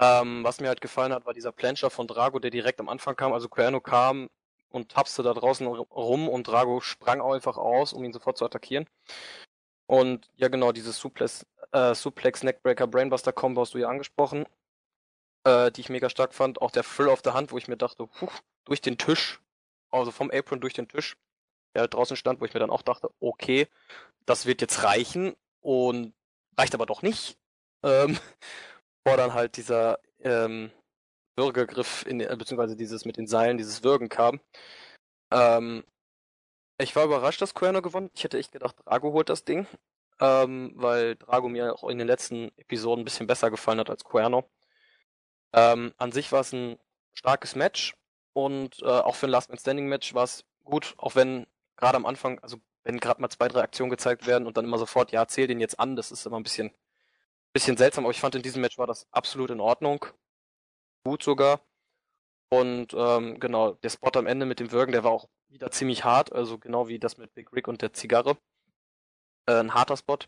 [0.00, 3.14] Ähm, was mir halt gefallen hat, war dieser Plancher von Drago, der direkt am Anfang
[3.14, 3.32] kam.
[3.32, 4.28] Also Cuerno kam
[4.68, 8.44] und tapste da draußen rum und Drago sprang auch einfach aus, um ihn sofort zu
[8.44, 8.88] attackieren.
[9.86, 14.44] Und ja genau, dieses Suplex, äh, Suplex Neckbreaker Brainbuster Combo hast du ja angesprochen,
[15.44, 16.60] äh, die ich mega stark fand.
[16.60, 18.28] Auch der Thrill auf der Hand, wo ich mir dachte, puh,
[18.64, 19.40] durch den Tisch,
[19.92, 21.16] also vom Apron durch den Tisch,
[21.80, 23.68] halt draußen stand, wo ich mir dann auch dachte, okay,
[24.26, 26.14] das wird jetzt reichen und
[26.56, 27.38] reicht aber doch nicht.
[27.82, 28.18] Ähm,
[29.06, 30.70] vor dann halt dieser ähm,
[31.36, 34.40] Würgegriff, in, äh, beziehungsweise dieses mit den Seilen, dieses Würgen kam.
[35.30, 35.84] Ähm,
[36.78, 38.10] ich war überrascht, dass Cuerno gewonnen.
[38.14, 39.66] Ich hätte echt gedacht, Drago holt das Ding,
[40.20, 44.04] ähm, weil Drago mir auch in den letzten Episoden ein bisschen besser gefallen hat als
[44.04, 44.50] Cuerno.
[45.52, 46.78] Ähm, an sich war es ein
[47.14, 47.94] starkes Match
[48.34, 51.96] und äh, auch für ein Last Man Standing Match war es gut, auch wenn gerade
[51.96, 55.12] am Anfang, also wenn gerade mal zwei, drei Aktionen gezeigt werden und dann immer sofort,
[55.12, 56.70] ja, zähl den jetzt an, das ist immer ein bisschen,
[57.52, 60.06] bisschen seltsam, aber ich fand in diesem Match war das absolut in Ordnung.
[61.04, 61.60] Gut sogar.
[62.48, 66.04] Und ähm, genau, der Spot am Ende mit dem Würgen, der war auch wieder ziemlich
[66.04, 68.36] hart, also genau wie das mit Big Rick und der Zigarre.
[69.46, 70.18] Äh, ein harter Spot.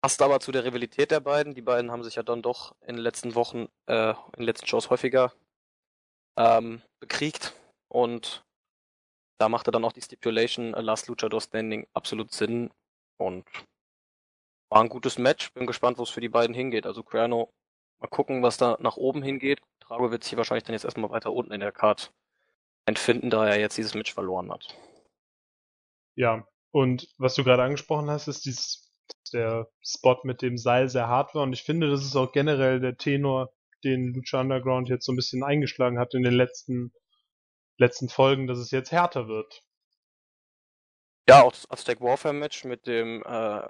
[0.00, 1.54] Passt aber zu der Rivalität der beiden.
[1.54, 4.66] Die beiden haben sich ja dann doch in den letzten Wochen, äh, in den letzten
[4.66, 5.32] Shows häufiger
[6.36, 7.54] ähm, bekriegt.
[7.88, 8.44] Und
[9.38, 12.70] da machte dann auch die Stipulation uh, Last Luchador Standing absolut Sinn
[13.16, 13.46] und
[14.68, 15.52] war ein gutes Match.
[15.54, 16.86] Bin gespannt, wo es für die beiden hingeht.
[16.86, 17.52] Also Cuerno,
[18.00, 19.60] mal gucken, was da nach oben hingeht.
[19.80, 22.12] Drago wird sich wahrscheinlich dann jetzt erstmal weiter unten in der Card
[22.86, 24.76] entfinden, da er jetzt dieses Match verloren hat.
[26.14, 28.90] Ja, und was du gerade angesprochen hast, ist dieses,
[29.32, 32.80] der Spot mit dem Seil sehr hart war und ich finde, das ist auch generell
[32.80, 33.52] der Tenor,
[33.84, 36.92] den Lucha Underground jetzt so ein bisschen eingeschlagen hat in den letzten,
[37.78, 39.62] letzten Folgen, dass es jetzt härter wird.
[41.28, 43.68] Ja, auch das Aztec Warfare Match mit dem äh,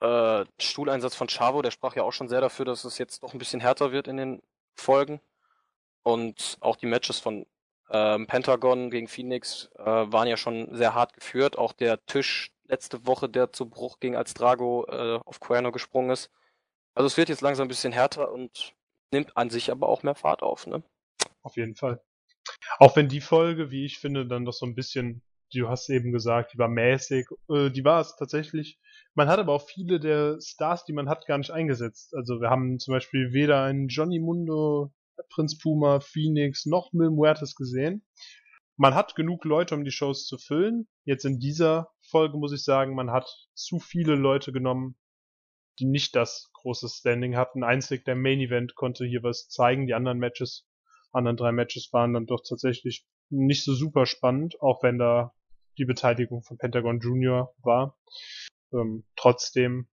[0.00, 3.32] äh, Stuhleinsatz von Chavo, der sprach ja auch schon sehr dafür, dass es jetzt doch
[3.32, 4.42] ein bisschen härter wird in den
[4.76, 5.20] Folgen.
[6.02, 7.46] Und auch die Matches von
[7.90, 11.58] ähm, Pentagon gegen Phoenix äh, waren ja schon sehr hart geführt.
[11.58, 16.10] Auch der Tisch letzte Woche, der zu Bruch ging, als Drago äh, auf Cuerno gesprungen
[16.10, 16.30] ist.
[16.94, 18.74] Also es wird jetzt langsam ein bisschen härter und
[19.12, 20.82] nimmt an sich aber auch mehr Fahrt auf, ne?
[21.42, 22.02] Auf jeden Fall.
[22.78, 26.12] Auch wenn die Folge, wie ich finde, dann doch so ein bisschen, du hast eben
[26.12, 28.78] gesagt, die war mäßig, äh, die war es tatsächlich.
[29.14, 32.14] Man hat aber auch viele der Stars, die man hat, gar nicht eingesetzt.
[32.14, 34.92] Also wir haben zum Beispiel weder einen Johnny Mundo,
[35.28, 38.04] Prinz Puma, Phoenix noch Mil Muertes gesehen.
[38.76, 40.88] Man hat genug Leute, um die Shows zu füllen.
[41.04, 44.96] Jetzt in dieser Folge muss ich sagen, man hat zu viele Leute genommen,
[45.78, 47.62] die nicht das große Standing hatten.
[47.62, 49.86] Einzig der Main Event konnte hier was zeigen.
[49.86, 50.66] Die anderen Matches,
[51.12, 55.32] anderen drei Matches waren dann doch tatsächlich nicht so super spannend, auch wenn da
[55.78, 57.96] die Beteiligung von Pentagon Junior war.
[58.72, 59.88] Ähm, trotzdem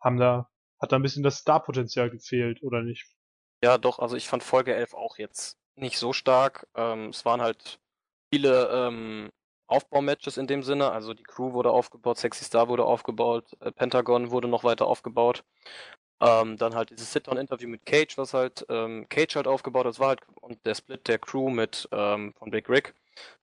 [0.00, 0.48] haben da,
[0.80, 3.06] hat da ein bisschen das Starpotenzial gefehlt, oder nicht?
[3.62, 6.66] Ja, doch, also ich fand Folge 11 auch jetzt nicht so stark.
[6.74, 7.80] Ähm, es waren halt
[8.32, 9.30] viele ähm,
[9.66, 10.92] Aufbaumatches in dem Sinne.
[10.92, 15.44] Also die Crew wurde aufgebaut, Sexy Star wurde aufgebaut, äh, Pentagon wurde noch weiter aufgebaut.
[16.20, 19.90] Ähm, dann halt dieses Sit-Down-Interview mit Cage, was halt ähm, Cage halt aufgebaut hat.
[19.90, 22.94] Das war halt und der Split der Crew mit ähm, von Big Rick.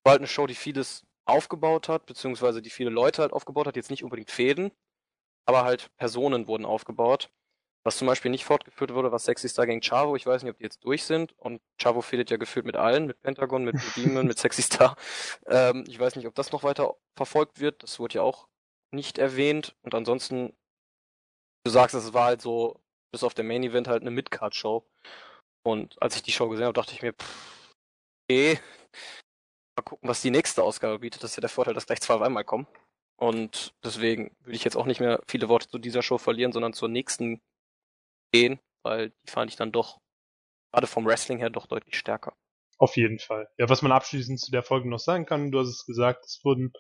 [0.04, 3.76] War halt eine Show, die vieles aufgebaut hat, beziehungsweise die viele Leute halt aufgebaut hat.
[3.76, 4.72] Jetzt nicht unbedingt Fäden,
[5.46, 7.30] aber halt Personen wurden aufgebaut.
[7.86, 10.16] Was zum Beispiel nicht fortgeführt wurde, war Sexy Star gegen Chavo.
[10.16, 11.34] Ich weiß nicht, ob die jetzt durch sind.
[11.38, 14.96] Und Chavo fehlt ja gefühlt mit allen, mit Pentagon, mit Demon, mit Sexy Star.
[15.48, 17.84] Ähm, ich weiß nicht, ob das noch weiter verfolgt wird.
[17.84, 18.48] Das wurde ja auch
[18.92, 19.76] nicht erwähnt.
[19.82, 20.54] Und ansonsten,
[21.66, 22.80] du sagst, es war halt so,
[23.12, 24.86] bis auf der Main Event halt eine Midcard-Show.
[25.66, 27.74] Und als ich die Show gesehen habe, dachte ich mir, pff,
[28.30, 28.60] okay,
[29.78, 31.24] mal gucken, was die nächste Ausgabe bietet.
[31.24, 32.68] Das ist ja der Vorteil, dass gleich zwei auf einmal kommen.
[33.18, 36.74] Und deswegen würde ich jetzt auch nicht mehr viele Worte zu dieser Show verlieren, sondern
[36.74, 37.42] zur nächsten
[38.34, 40.00] gehen, weil die fand ich dann doch,
[40.74, 42.34] gerade vom Wrestling her, doch deutlich stärker.
[42.80, 43.48] Auf jeden Fall.
[43.58, 46.44] Ja, was man abschließend zu der Folge noch sagen kann, du hast es gesagt, es
[46.44, 46.74] wurden,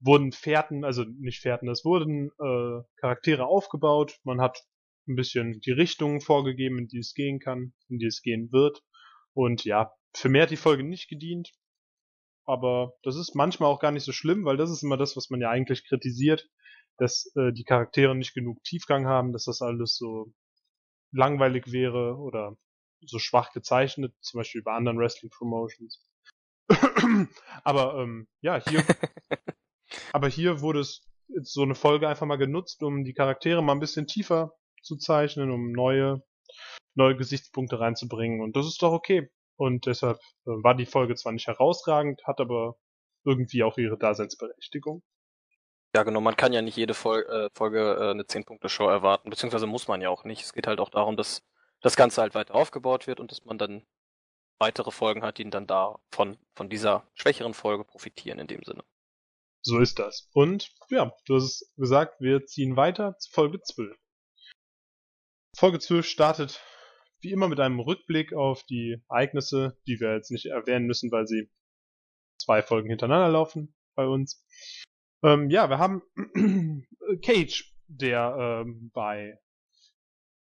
[0.00, 4.64] wurden Fährten, also nicht Fährten, es wurden äh, Charaktere aufgebaut, man hat
[5.08, 8.82] ein bisschen die Richtungen vorgegeben, in die es gehen kann, in die es gehen wird.
[9.32, 11.52] Und ja, für mehr hat die Folge nicht gedient.
[12.44, 15.30] Aber das ist manchmal auch gar nicht so schlimm, weil das ist immer das, was
[15.30, 16.48] man ja eigentlich kritisiert,
[16.96, 20.32] dass äh, die Charaktere nicht genug Tiefgang haben, dass das alles so
[21.12, 22.56] langweilig wäre oder
[23.00, 26.04] so schwach gezeichnet, zum Beispiel bei anderen Wrestling Promotions.
[27.64, 28.84] aber ähm, ja, hier,
[30.12, 31.02] aber hier wurde es
[31.42, 35.50] so eine Folge einfach mal genutzt, um die Charaktere mal ein bisschen tiefer zu zeichnen,
[35.50, 36.22] um neue,
[36.94, 38.40] neue Gesichtspunkte reinzubringen.
[38.40, 39.30] Und das ist doch okay.
[39.56, 42.76] Und deshalb äh, war die Folge zwar nicht herausragend, hat aber
[43.24, 45.02] irgendwie auch ihre Daseinsberechtigung.
[45.94, 49.66] Ja, genau, man kann ja nicht jede Fol äh, Folge äh, eine 10-Punkte-Show erwarten, beziehungsweise
[49.66, 50.42] muss man ja auch nicht.
[50.42, 51.42] Es geht halt auch darum, dass
[51.80, 53.84] das Ganze halt weiter aufgebaut wird und dass man dann
[54.58, 58.84] weitere Folgen hat, die dann da von, von dieser schwächeren Folge profitieren in dem Sinne.
[59.62, 60.28] So ist das.
[60.32, 63.96] Und ja, du hast gesagt, wir ziehen weiter zu Folge 12.
[65.56, 66.62] Folge 12 startet
[67.20, 71.26] wie immer mit einem Rückblick auf die Ereignisse, die wir jetzt nicht erwähnen müssen, weil
[71.26, 71.50] sie
[72.40, 74.44] zwei Folgen hintereinander laufen bei uns.
[75.24, 76.02] Ähm, ja, wir haben
[77.24, 79.38] Cage, der ähm, bei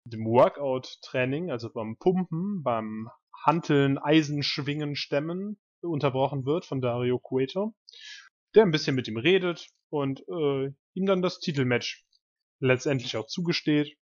[0.04, 3.08] dem Workout-Training, also beim Pumpen, beim
[3.44, 7.74] Hanteln, Eisenschwingen, Stemmen unterbrochen wird von Dario Cueto,
[8.54, 12.04] der ein bisschen mit ihm redet und äh, ihm dann das Titelmatch
[12.60, 13.96] letztendlich auch zugesteht,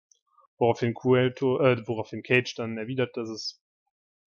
[0.58, 3.62] woraufhin Cueto, äh, woraufhin Cage dann erwidert, dass es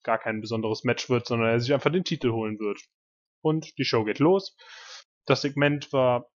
[0.03, 2.79] gar kein besonderes Match wird, sondern er sich einfach den Titel holen wird.
[3.41, 4.55] Und die Show geht los.
[5.25, 6.29] Das Segment war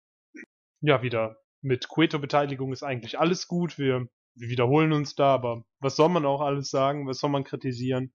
[0.81, 3.79] ja wieder mit Cueto-Beteiligung ist eigentlich alles gut.
[3.79, 7.07] Wir, wir wiederholen uns da, aber was soll man auch alles sagen?
[7.07, 8.13] Was soll man kritisieren?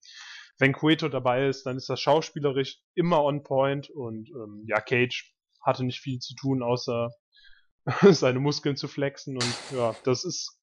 [0.60, 5.33] Wenn Cueto dabei ist, dann ist das schauspielerisch immer on point und ähm, ja, Cage
[5.64, 7.12] hatte nicht viel zu tun, außer
[8.12, 10.58] seine Muskeln zu flexen und ja, das ist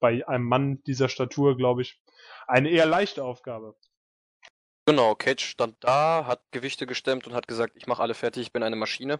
[0.00, 2.00] bei einem Mann dieser Statur, glaube ich,
[2.46, 3.74] eine eher leichte Aufgabe.
[4.86, 8.52] Genau, Cage stand da, hat Gewichte gestemmt und hat gesagt, ich mache alle fertig, ich
[8.52, 9.18] bin eine Maschine.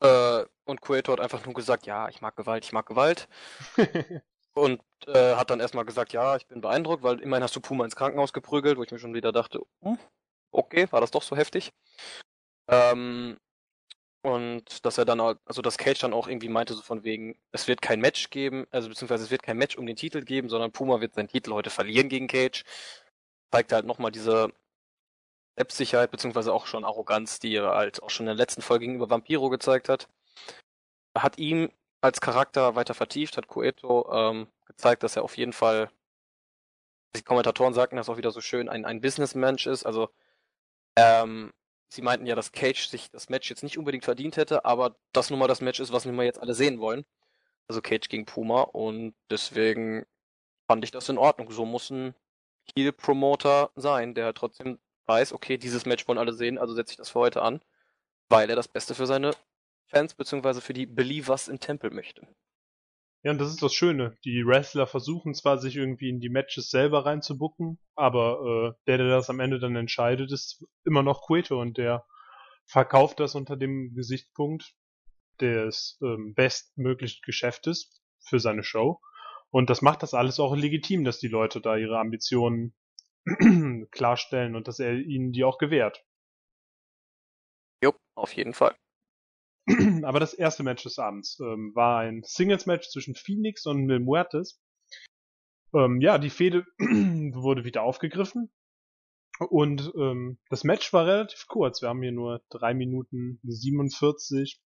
[0.00, 3.28] Äh, und Cueto hat einfach nur gesagt, ja, ich mag Gewalt, ich mag Gewalt.
[4.54, 7.84] und äh, hat dann erstmal gesagt, ja, ich bin beeindruckt, weil immerhin hast du Puma
[7.84, 9.98] ins Krankenhaus geprügelt, wo ich mir schon wieder dachte, hm,
[10.52, 11.72] okay, war das doch so heftig.
[12.68, 13.38] Ähm,
[14.22, 17.68] und dass er dann, also dass Cage dann auch irgendwie meinte, so von wegen, es
[17.68, 20.72] wird kein Match geben, also beziehungsweise es wird kein Match um den Titel geben, sondern
[20.72, 22.64] Puma wird seinen Titel heute verlieren gegen Cage.
[23.52, 24.52] Zeigt halt nochmal diese
[25.56, 29.10] Selbstsicherheit, beziehungsweise auch schon Arroganz, die er halt auch schon in der letzten Folge gegenüber
[29.10, 30.08] Vampiro gezeigt hat.
[31.16, 35.90] Hat ihm als Charakter weiter vertieft, hat Coeto ähm, gezeigt, dass er auf jeden Fall,
[37.16, 39.84] die Kommentatoren sagten das auch wieder so schön, ein, ein Businessmensch ist.
[39.84, 40.10] Also
[40.96, 41.52] ähm,
[41.88, 45.30] sie meinten ja, dass Cage sich das Match jetzt nicht unbedingt verdient hätte, aber das
[45.30, 47.04] nun mal das Match ist, was wir jetzt alle sehen wollen.
[47.68, 50.06] Also Cage gegen Puma und deswegen
[50.66, 51.50] fand ich das in Ordnung.
[51.50, 52.14] So muss ein
[52.76, 57.10] Heel-Promoter sein, der trotzdem weiß, okay, dieses Match wollen alle sehen, also setze ich das
[57.10, 57.60] für heute an,
[58.28, 59.32] weil er das Beste für seine
[59.86, 60.60] Fans bzw.
[60.60, 62.26] für die Believers im Tempel möchte.
[63.24, 64.16] Ja, und das ist das Schöne.
[64.24, 69.08] Die Wrestler versuchen zwar, sich irgendwie in die Matches selber reinzubucken, aber äh, der, der
[69.08, 72.06] das am Ende dann entscheidet, ist immer noch Cueto und der
[72.64, 74.74] verkauft das unter dem Gesichtspunkt
[75.40, 79.00] des ähm, bestmöglichen Geschäftes für seine Show.
[79.50, 82.74] Und das macht das alles auch legitim, dass die Leute da ihre Ambitionen
[83.90, 86.04] klarstellen und dass er ihnen die auch gewährt.
[87.82, 88.76] Jo, auf jeden Fall.
[90.04, 94.60] Aber das erste Match des Abends ähm, war ein Singles-Match zwischen Phoenix und Mil Muertes.
[95.74, 98.50] Ähm, ja, die Fehde wurde wieder aufgegriffen.
[99.50, 101.82] Und ähm, das Match war relativ kurz.
[101.82, 104.60] Wir haben hier nur drei Minuten 47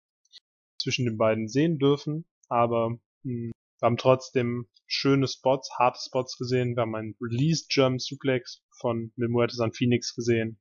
[0.81, 2.27] zwischen den beiden sehen dürfen.
[2.49, 6.75] Aber mh, hm, wir haben trotzdem schöne Spots, harte Spots gesehen.
[6.75, 10.61] Wir haben einen Released German Suplex von Mil Muertes an Phoenix gesehen.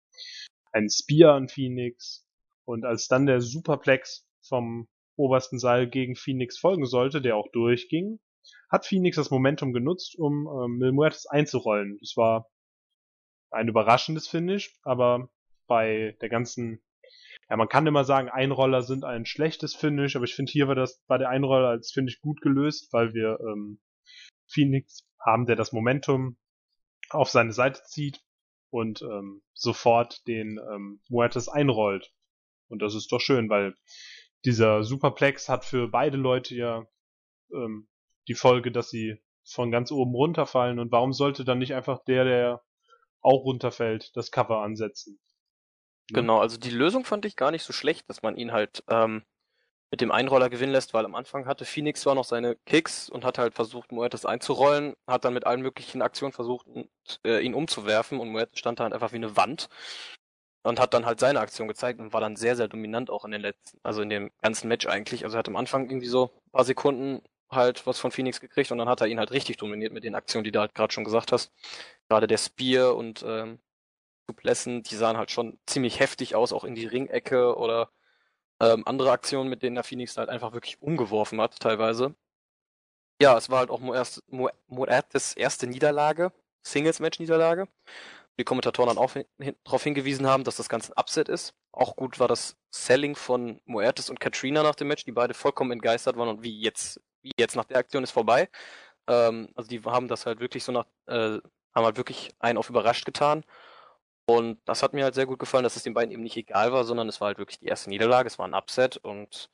[0.72, 2.26] Ein Spear an Phoenix.
[2.66, 8.20] Und als dann der Superplex vom obersten Seil gegen Phoenix folgen sollte, der auch durchging,
[8.70, 11.98] hat Phoenix das Momentum genutzt, um ähm, Mil Muertes einzurollen.
[12.00, 12.50] Das war
[13.52, 15.30] ein überraschendes Finish, aber
[15.68, 16.82] bei der ganzen,
[17.50, 20.76] ja, man kann immer sagen, Einroller sind ein schlechtes Finish, aber ich finde hier war
[20.76, 23.80] das bei der Einroller als Finish gut gelöst, weil wir ähm,
[24.48, 26.38] Phoenix haben, der das Momentum
[27.10, 28.22] auf seine Seite zieht
[28.70, 32.14] und ähm, sofort den ähm, Muertes einrollt.
[32.70, 33.76] Und das ist doch schön, weil
[34.48, 36.86] dieser Superplex hat für beide Leute ja
[37.52, 37.90] ähm,
[38.30, 40.80] die Folge, dass sie von ganz oben runterfallen.
[40.80, 42.64] Und warum sollte dann nicht einfach der, der
[43.22, 45.20] auch runterfällt, das Cover ansetzen?
[46.10, 49.24] Genau, also die Lösung fand ich gar nicht so schlecht, dass man ihn halt ähm,
[49.92, 53.26] mit dem Einroller gewinnen lässt, weil am Anfang hatte Phoenix zwar noch seine Kicks und
[53.26, 56.68] hat halt versucht, Muertes einzurollen, hat dann mit allen möglichen Aktionen versucht,
[57.26, 59.68] äh, ihn umzuwerfen und Muertes stand da halt einfach wie eine Wand
[60.68, 63.32] und hat dann halt seine Aktion gezeigt und war dann sehr, sehr dominant auch in
[63.32, 65.24] den letzten, also in dem ganzen Match eigentlich.
[65.24, 68.72] Also er hat am Anfang irgendwie so ein paar Sekunden halt was von Phoenix gekriegt
[68.72, 70.94] und dann hat er ihn halt richtig dominiert mit den Aktionen, die du halt gerade
[70.94, 71.52] schon gesagt hast.
[72.10, 73.60] Gerade der Spear und ähm,
[74.46, 77.90] die sahen halt schon ziemlich heftig aus, auch in die Ringecke oder
[78.60, 82.16] ähm, andere Aktionen, mit denen der Phoenix halt einfach wirklich umgeworfen hat, teilweise.
[83.22, 83.80] Ja, es war halt auch
[84.68, 87.68] Moertes erste Niederlage, Singles-Match-Niederlage
[88.40, 89.26] die Kommentatoren dann auch hin,
[89.64, 91.54] darauf hingewiesen haben, dass das Ganze ein Upset ist.
[91.72, 95.72] Auch gut war das Selling von Muertes und Katrina nach dem Match, die beide vollkommen
[95.72, 98.50] entgeistert waren und wie jetzt, wie jetzt nach der Aktion ist vorbei.
[99.08, 101.40] Ähm, also die haben das halt wirklich so nach, äh,
[101.74, 103.44] haben halt wirklich einen auf überrascht getan.
[104.30, 106.74] Und das hat mir halt sehr gut gefallen, dass es den beiden eben nicht egal
[106.74, 109.50] war, sondern es war halt wirklich die erste Niederlage, es war ein Upset und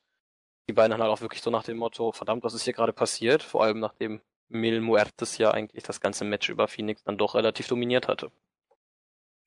[0.67, 2.93] die beiden haben halt auch wirklich so nach dem Motto, verdammt, was ist hier gerade
[2.93, 3.43] passiert?
[3.43, 7.67] Vor allem nachdem Mil Muertes ja eigentlich das ganze Match über Phoenix dann doch relativ
[7.67, 8.32] dominiert hatte.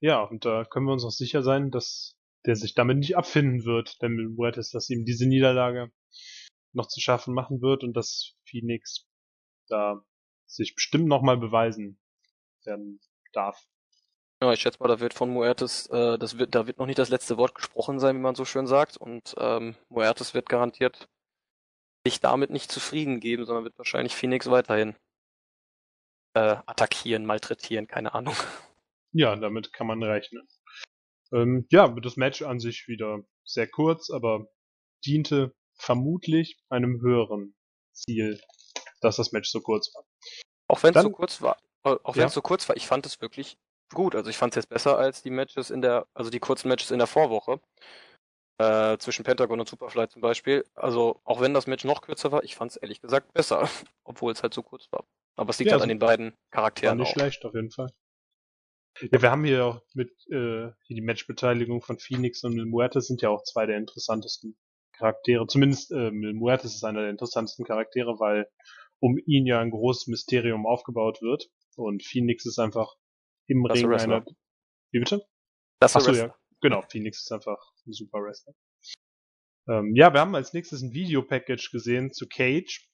[0.00, 3.64] Ja, und da können wir uns auch sicher sein, dass der sich damit nicht abfinden
[3.64, 5.90] wird, denn Muertes, dass ihm diese Niederlage
[6.72, 9.06] noch zu schaffen machen wird und dass Phoenix
[9.68, 10.04] da
[10.46, 11.98] sich bestimmt nochmal beweisen
[12.64, 13.00] werden
[13.32, 13.66] darf.
[14.42, 16.98] Ja, ich schätze mal, da wird von Muertes, äh, das wird, da wird noch nicht
[16.98, 18.96] das letzte Wort gesprochen sein, wie man so schön sagt.
[18.98, 21.08] Und ähm, Muertes wird garantiert
[22.06, 24.94] sich damit nicht zufrieden geben, sondern wird wahrscheinlich Phoenix weiterhin
[26.34, 28.34] äh, attackieren, malträtieren, keine Ahnung.
[29.12, 30.46] Ja, damit kann man rechnen.
[31.32, 34.46] Ähm, ja, das Match an sich wieder sehr kurz, aber
[35.04, 37.54] diente vermutlich einem höheren
[37.92, 38.40] Ziel,
[39.00, 40.04] dass das Match so kurz war.
[40.68, 42.36] Auch wenn es so kurz war, auch wenn es ja.
[42.36, 43.56] so kurz war, ich fand es wirklich
[43.94, 44.14] gut.
[44.14, 46.90] Also ich fand es jetzt besser als die Matches in der, also die kurzen Matches
[46.90, 47.60] in der Vorwoche.
[48.58, 50.64] Äh, zwischen Pentagon und Superfly zum Beispiel.
[50.74, 53.68] Also auch wenn das Match noch kürzer war, ich fand es ehrlich gesagt besser,
[54.04, 55.04] obwohl es halt so kurz war.
[55.36, 56.98] Aber es liegt ja, halt an den beiden Charakteren.
[56.98, 57.20] War nicht auch.
[57.20, 57.90] schlecht auf jeden Fall.
[59.00, 63.22] Ja, wir haben hier auch mit äh, die Matchbeteiligung von Phoenix und Mil Muertes sind
[63.22, 64.56] ja auch zwei der interessantesten
[64.92, 65.46] Charaktere.
[65.46, 68.48] Zumindest äh, Mil Muertes ist einer der interessantesten Charaktere, weil
[68.98, 71.50] um ihn ja ein großes Mysterium aufgebaut wird.
[71.76, 72.94] Und Phoenix ist einfach
[73.46, 74.24] im Das Ring einer.
[74.90, 75.26] Wie bitte?
[75.78, 76.34] Das Achso, ja.
[76.62, 78.54] Genau, Phoenix ist einfach ein super Wrestler.
[79.68, 82.88] Ähm, ja, wir haben als nächstes ein Videopackage gesehen zu Cage,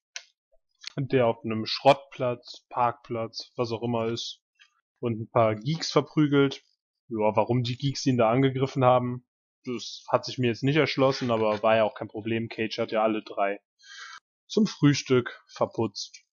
[0.97, 4.41] der auf einem Schrottplatz, Parkplatz, was auch immer ist,
[5.03, 6.62] und ein paar Geeks verprügelt.
[7.09, 9.27] Ja, warum die Geeks ihn da angegriffen haben,
[9.65, 12.49] das hat sich mir jetzt nicht erschlossen, aber war ja auch kein Problem.
[12.49, 13.61] Cage hat ja alle drei
[14.47, 16.25] zum Frühstück verputzt.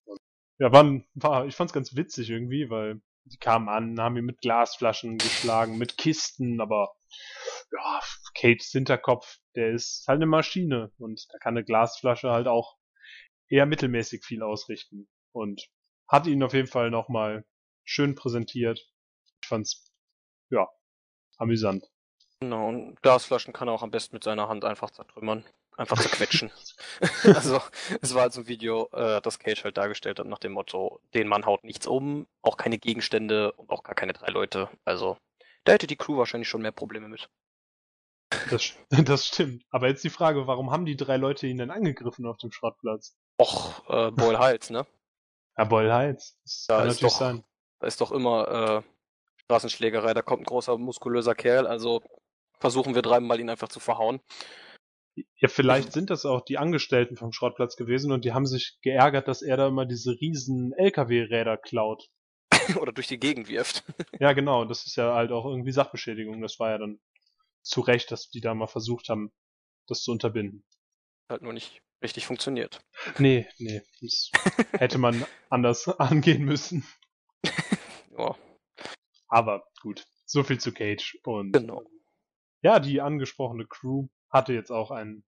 [0.60, 4.42] Ja, war, war, ich fand's ganz witzig irgendwie, weil die kamen an, haben ihn mit
[4.42, 6.92] Glasflaschen geschlagen, mit Kisten, aber
[7.72, 8.00] ja,
[8.36, 12.78] Cages Hinterkopf, der ist halt eine Maschine und da kann eine Glasflasche halt auch
[13.48, 15.70] eher mittelmäßig viel ausrichten und
[16.08, 17.46] hat ihn auf jeden Fall nochmal
[17.84, 18.80] schön präsentiert.
[19.42, 19.92] Ich fand's,
[20.50, 20.68] ja,
[21.38, 21.90] amüsant.
[22.42, 25.46] Genau, und Glasflaschen kann er auch am besten mit seiner Hand einfach zertrümmern.
[25.76, 26.52] Einfach zerquetschen.
[27.24, 27.62] also,
[28.02, 31.00] es war halt so ein Video, äh, das Cage halt dargestellt hat nach dem Motto,
[31.14, 34.70] den Mann haut nichts um, auch keine Gegenstände und auch gar keine drei Leute.
[34.84, 35.18] Also,
[35.64, 37.30] da hätte die Crew wahrscheinlich schon mehr Probleme mit.
[38.50, 38.74] Das,
[39.06, 39.64] das stimmt.
[39.70, 43.18] Aber jetzt die Frage, warum haben die drei Leute ihn denn angegriffen auf dem Schrottplatz?
[43.42, 44.86] Och, äh, Boyle Heights, ne?
[45.58, 46.38] Ja, Boyle Heights.
[46.44, 47.44] Das Da kann natürlich doch- sein.
[47.80, 48.90] Da ist doch immer äh,
[49.44, 52.02] Straßenschlägerei, da kommt ein großer, muskulöser Kerl, also
[52.60, 54.20] versuchen wir dreimal ihn einfach zu verhauen.
[55.36, 59.28] Ja, vielleicht sind das auch die Angestellten vom Schrottplatz gewesen und die haben sich geärgert,
[59.28, 62.10] dass er da immer diese riesen LKW-Räder klaut.
[62.80, 63.84] Oder durch die Gegend wirft.
[64.20, 64.66] Ja, genau.
[64.66, 66.42] Das ist ja halt auch irgendwie Sachbeschädigung.
[66.42, 67.00] Das war ja dann
[67.62, 69.32] zu Recht, dass die da mal versucht haben,
[69.88, 70.64] das zu unterbinden.
[71.30, 72.80] halt nur nicht richtig funktioniert.
[73.18, 73.82] Nee, nee.
[74.02, 74.32] Das
[74.72, 76.86] hätte man anders angehen müssen.
[78.20, 78.36] Ja,
[79.28, 80.06] Aber gut.
[80.26, 81.18] So viel zu Cage.
[81.24, 81.84] Und genau.
[82.62, 85.24] ja, die angesprochene Crew hatte jetzt auch ein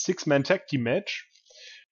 [0.00, 1.30] Six-Man-Tag-Team-Match.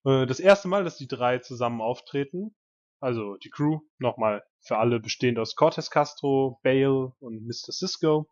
[0.04, 2.56] Äh, Das erste Mal, dass die drei zusammen auftreten.
[3.00, 7.72] Also die Crew, nochmal für alle bestehend aus Cortez Castro, Bale und Mr.
[7.72, 8.28] Cisco.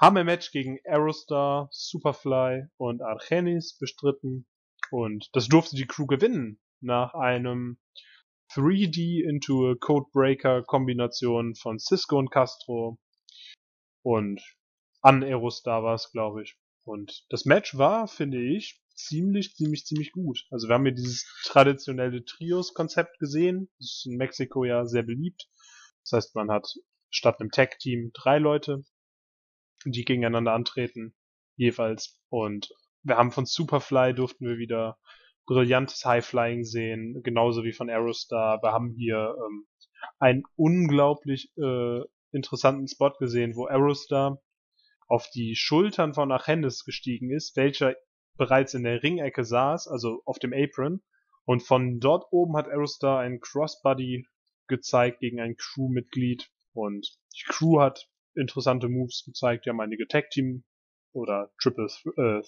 [0.00, 4.46] Haben ein Match gegen Aerostar, Superfly und Argenis bestritten.
[4.90, 6.58] Und das durfte die Crew gewinnen.
[6.80, 7.78] Nach einem
[8.54, 12.98] 3D into a Codebreaker Kombination von Cisco und Castro.
[14.02, 14.42] Und
[15.00, 16.56] an Aerostar war es, glaube ich.
[16.84, 20.46] Und das Match war, finde ich, ziemlich, ziemlich, ziemlich gut.
[20.50, 23.70] Also wir haben hier dieses traditionelle Trios-Konzept gesehen.
[23.78, 25.48] Das ist in Mexiko ja sehr beliebt.
[26.04, 26.68] Das heißt, man hat
[27.10, 28.84] statt einem Tag-Team drei Leute,
[29.84, 31.14] die gegeneinander antreten,
[31.56, 32.20] jeweils.
[32.28, 34.98] Und wir haben von Superfly durften wir wieder
[35.46, 38.62] brillantes High-Flying sehen, genauso wie von Aerostar.
[38.62, 39.66] Wir haben hier ähm,
[40.18, 42.00] einen unglaublich äh,
[42.32, 44.40] interessanten Spot gesehen, wo Aerostar
[45.08, 47.94] auf die Schultern von Achendis gestiegen ist, welcher
[48.36, 51.02] bereits in der Ringecke saß, also auf dem Apron.
[51.44, 54.26] Und von dort oben hat Aerostar einen Crossbody
[54.68, 56.48] gezeigt gegen ein Crewmitglied.
[56.72, 59.66] Und die Crew hat interessante Moves gezeigt.
[59.66, 60.64] Die haben einige Tag-Team
[61.12, 62.42] oder Triple äh,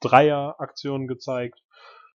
[0.00, 1.60] Dreier-Aktionen gezeigt.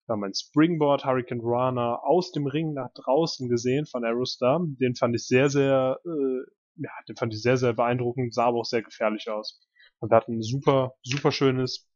[0.10, 4.60] Wir haben ein Springboard Hurricane Rana aus dem Ring nach draußen gesehen von Aerostar.
[4.82, 8.58] Den fand ich sehr, sehr, äh, ja, den fand ich sehr, sehr beeindruckend, sah aber
[8.58, 9.62] auch sehr gefährlich aus.
[10.00, 11.88] Und wir hatten ein super, super schönes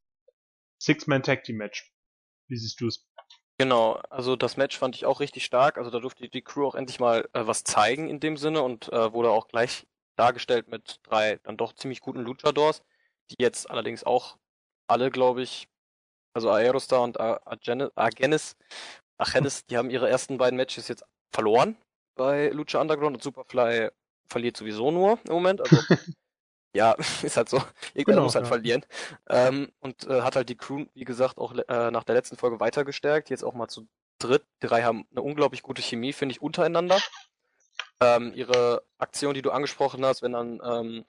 [0.79, 1.91] Six-Man-Tag-Team-Match.
[2.49, 3.09] Wie siehst du es?
[3.57, 5.79] Genau, also das Match fand ich auch richtig stark.
[5.79, 8.93] Also da durfte die Crew auch endlich mal äh, was zeigen in dem Sinne und
[8.93, 12.83] äh, wurde auch gleich dargestellt mit drei dann doch ziemlich guten Luchadors,
[13.31, 14.37] die jetzt allerdings auch
[14.85, 15.67] alle, glaube ich,
[16.33, 18.55] also Aerostar und Agenis,
[19.17, 21.77] Agenis, die haben ihre ersten beiden Matches jetzt verloren
[22.15, 23.89] bei Lucha Underground und Superfly
[24.27, 25.61] verliert sowieso nur im Moment.
[25.61, 25.77] Also
[26.75, 26.93] ja,
[27.23, 27.57] ist halt so.
[27.93, 28.49] Irgendwer Genau, muss halt ja.
[28.49, 28.85] verlieren.
[29.29, 32.59] Ähm, und äh, hat halt die Crew, wie gesagt, auch äh, nach der letzten Folge
[32.59, 33.29] weiter gestärkt.
[33.29, 33.87] Jetzt auch mal zu
[34.19, 34.43] dritt.
[34.61, 36.99] Die drei haben eine unglaublich gute Chemie, finde ich, untereinander.
[37.99, 41.05] Ähm, ihre Aktion, die du angesprochen hast, wenn dann ähm,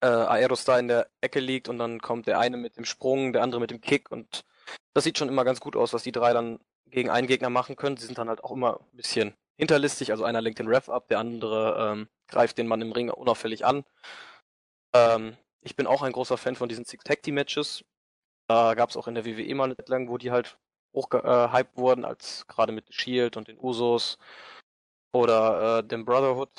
[0.00, 3.42] äh, Aerostar in der Ecke liegt und dann kommt der eine mit dem Sprung, der
[3.42, 4.44] andere mit dem Kick und
[4.94, 7.76] das sieht schon immer ganz gut aus, was die drei dann gegen einen Gegner machen
[7.76, 7.96] können.
[7.96, 11.08] Sie sind dann halt auch immer ein bisschen hinterlistig, also einer lenkt den Ref ab,
[11.08, 13.84] der andere ähm, greift den Mann im Ring unauffällig an.
[14.94, 17.84] Ähm, ich bin auch ein großer Fan von diesen Six Tag Team Matches.
[18.48, 20.58] Da gab es auch in der WWE mal eine Zeit lang, wo die halt
[20.94, 24.18] hochgehypt wurden, als gerade mit Shield und den Usos
[25.12, 26.50] oder äh, dem Brotherhood.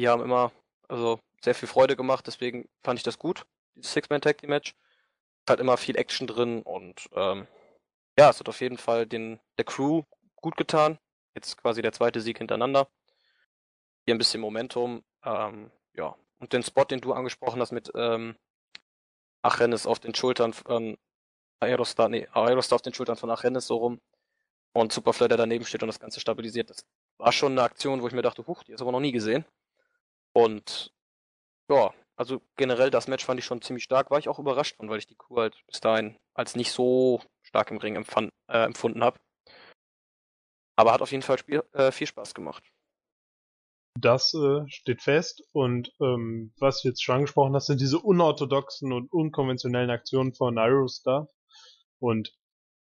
[0.00, 0.50] Die haben immer
[0.90, 4.74] also sehr viel Freude gemacht, deswegen fand ich das gut, dieses Six-Man Tag Team Match.
[5.40, 7.46] Ist halt immer viel Action drin und ähm,
[8.18, 10.02] ja, es hat auf jeden Fall den der Crew
[10.36, 10.98] gut getan.
[11.34, 12.88] Jetzt quasi der zweite Sieg hintereinander.
[14.04, 15.02] Hier ein bisschen Momentum.
[15.24, 18.36] Ähm, ja, Und den Spot, den du angesprochen hast mit ähm,
[19.42, 20.98] Achenes auf den Schultern von
[21.60, 24.00] Aerostar, nee, Aerostar auf den Schultern von Achenes so rum
[24.72, 26.70] und Superfly, der daneben steht und das Ganze stabilisiert.
[26.70, 26.84] Das
[27.18, 29.44] war schon eine Aktion, wo ich mir dachte, huch, die ist aber noch nie gesehen.
[30.32, 30.92] Und
[31.70, 34.90] ja, also generell das Match fand ich schon ziemlich stark, war ich auch überrascht von,
[34.90, 38.64] weil ich die Crew halt bis dahin als nicht so stark im Ring empfand, äh,
[38.64, 39.18] empfunden habe.
[40.76, 42.62] Aber hat auf jeden Fall Spiel, äh, viel Spaß gemacht.
[43.98, 48.92] Das äh, steht fest und ähm, was du jetzt schon angesprochen hast, sind diese unorthodoxen
[48.92, 51.28] und unkonventionellen Aktionen von Aerostar.
[51.98, 52.32] Und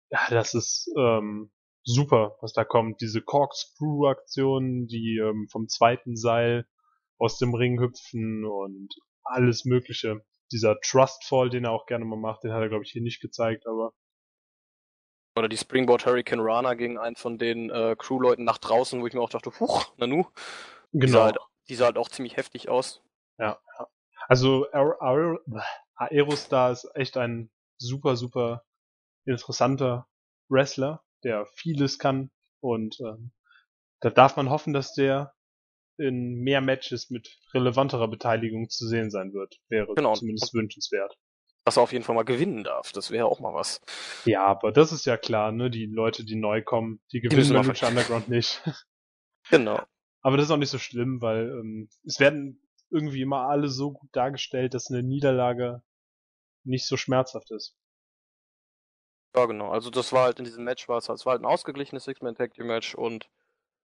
[0.10, 1.52] ja, das ist ähm,
[1.84, 3.02] super, was da kommt.
[3.02, 6.68] Diese Corkscrew-Aktionen, die ähm, vom zweiten Seil
[7.18, 8.94] aus dem Ring hüpfen und
[9.24, 10.22] alles Mögliche.
[10.52, 13.22] Dieser Trustfall, den er auch gerne mal macht, den hat er, glaube ich, hier nicht
[13.22, 13.94] gezeigt, aber.
[15.38, 19.14] Oder die Springboard Hurricane Rana gegen einen von den äh, Crewleuten nach draußen, wo ich
[19.14, 20.24] mir auch dachte, huch, Nanu.
[20.94, 21.06] Genau.
[21.06, 21.38] Die sah, halt,
[21.70, 23.04] die sah halt auch ziemlich heftig aus.
[23.38, 23.88] Ja, ja.
[24.28, 24.68] Also
[25.96, 28.66] Aerostar ist echt ein super, super
[29.26, 30.08] interessanter
[30.50, 33.32] Wrestler, der vieles kann und ähm,
[34.00, 35.34] da darf man hoffen, dass der
[35.98, 39.60] in mehr Matches mit relevanterer Beteiligung zu sehen sein wird.
[39.70, 40.14] Wäre genau.
[40.14, 41.18] zumindest wünschenswert.
[41.66, 43.82] Dass er auf jeden Fall mal gewinnen darf, das wäre auch mal was.
[44.26, 45.70] Ja, aber das ist ja klar, ne?
[45.70, 48.62] Die Leute, die neu kommen, die gewinnen beim Lucha Underground nicht.
[49.50, 49.82] Genau.
[50.22, 53.92] Aber das ist auch nicht so schlimm, weil ähm, es werden irgendwie immer alle so
[53.92, 55.82] gut dargestellt, dass eine Niederlage
[56.64, 57.76] nicht so schmerzhaft ist.
[59.36, 59.70] Ja, genau.
[59.70, 62.06] Also das war halt in diesem Match, war es, halt, es war halt ein ausgeglichenes
[62.06, 63.30] Six-Man-Tag-Team-Match und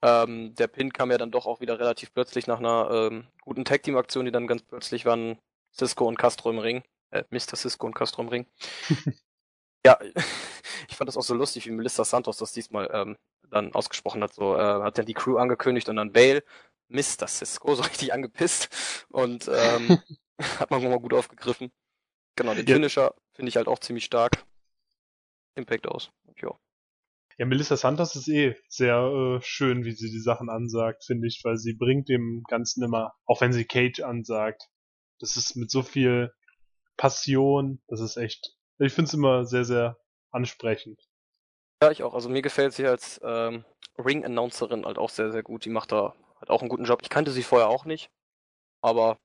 [0.02, 3.66] ähm, der Pin kam ja dann doch auch wieder relativ plötzlich nach einer ähm, guten
[3.66, 5.38] Tag-Team-Aktion, die dann ganz plötzlich waren
[5.74, 6.84] Cisco und Castro im Ring.
[7.12, 7.56] Äh, Mr.
[7.56, 8.46] Cisco und Castro im Ring.
[9.86, 10.00] ja,
[10.90, 13.18] ich fand das auch so lustig, wie Melissa Santos das diesmal ähm,
[13.50, 14.34] dann ausgesprochen hat.
[14.34, 16.44] So äh, hat dann die Crew angekündigt und dann Bale,
[16.88, 17.28] Mr.
[17.28, 19.06] Cisco, so richtig angepisst.
[19.10, 20.00] Und ähm,
[20.60, 21.72] hat man mal gut aufgegriffen.
[22.36, 22.76] Genau, den ja.
[22.76, 24.46] Finisher finde ich halt auch ziemlich stark.
[25.56, 26.12] Impact aus.
[26.42, 26.58] Ja.
[27.40, 31.40] Ja, Melissa Santos ist eh sehr äh, schön, wie sie die Sachen ansagt, finde ich,
[31.46, 34.64] weil sie bringt dem Ganzen immer, auch wenn sie Cage ansagt,
[35.20, 36.34] das ist mit so viel
[36.98, 39.98] Passion, das ist echt, ich finde es immer sehr, sehr
[40.32, 41.00] ansprechend.
[41.82, 42.14] Ja, ich auch.
[42.14, 43.64] Also mir gefällt sie als ähm,
[43.98, 45.64] Ring-Announcerin halt auch sehr, sehr gut.
[45.64, 47.00] Die macht da halt auch einen guten Job.
[47.04, 48.12] Ich kannte sie vorher auch nicht,
[48.82, 49.18] aber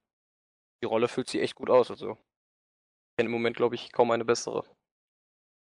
[0.81, 1.91] die Rolle füllt sie echt gut aus.
[1.91, 4.63] Also ich kenne im Moment, glaube ich, kaum eine bessere.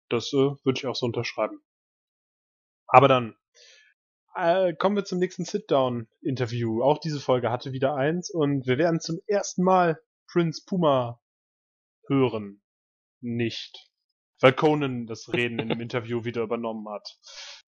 [0.09, 0.35] Das äh,
[0.65, 1.63] würde ich auch so unterschreiben.
[2.93, 3.35] Aber dann
[4.35, 6.83] äh, kommen wir zum nächsten Sit-Down-Interview.
[6.83, 9.99] Auch diese Folge hatte wieder eins und wir werden zum ersten Mal
[10.31, 11.19] Prince Puma
[12.07, 12.61] hören.
[13.19, 13.89] Nicht.
[14.39, 17.17] Weil Conan das Reden in dem Interview wieder übernommen hat.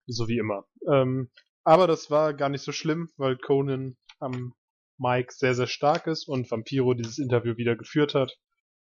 [0.06, 0.68] So wie immer.
[0.88, 1.32] Ähm,
[1.64, 4.54] aber das war gar nicht so schlimm, weil Conan am
[5.00, 8.38] Mike sehr, sehr stark ist und Vampiro dieses Interview wieder geführt hat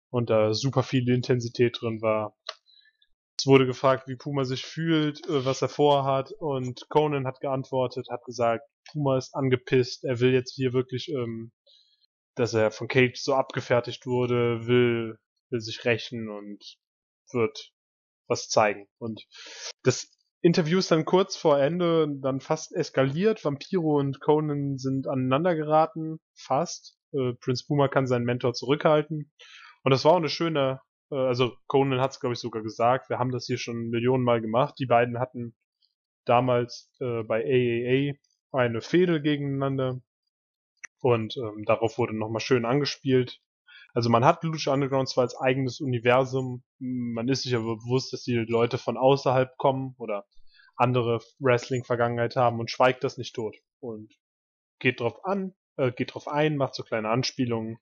[0.09, 2.35] und da super viel Intensität drin war.
[3.45, 8.07] Es wurde gefragt, wie Puma sich fühlt, äh, was er vorhat und Conan hat geantwortet,
[8.09, 11.51] hat gesagt, Puma ist angepisst, er will jetzt hier wirklich, ähm,
[12.33, 15.19] dass er von Cage so abgefertigt wurde, will,
[15.51, 16.57] will sich rächen und
[17.33, 17.71] wird
[18.27, 18.87] was zeigen.
[18.97, 19.27] Und
[19.83, 20.09] das
[20.41, 23.45] Interview ist dann kurz vor Ende dann fast eskaliert.
[23.45, 26.97] Vampiro und Conan sind aneinander geraten, fast.
[27.13, 29.31] Äh, Prince Puma kann seinen Mentor zurückhalten.
[29.83, 30.81] Und das war auch eine schöne
[31.11, 34.23] äh, also Conan hat es, glaube ich, sogar gesagt, wir haben das hier schon Millionen
[34.23, 34.75] Mal gemacht.
[34.79, 35.55] Die beiden hatten
[36.25, 38.15] damals äh, bei AAA
[38.51, 40.01] eine Fehde gegeneinander
[40.99, 43.41] und ähm, darauf wurde nochmal schön angespielt.
[43.93, 48.23] Also man hat Lucha Underground zwar als eigenes Universum, man ist sich aber bewusst, dass
[48.23, 50.25] die Leute von außerhalb kommen oder
[50.75, 54.13] andere Wrestling-Vergangenheit haben und schweigt das nicht tot und
[54.79, 57.77] geht drauf an, äh, geht drauf ein, macht so kleine Anspielungen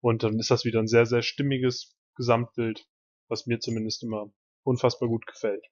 [0.00, 2.86] und dann ist das wieder ein sehr, sehr stimmiges Gesamtbild,
[3.28, 4.30] was mir zumindest immer
[4.64, 5.64] unfassbar gut gefällt.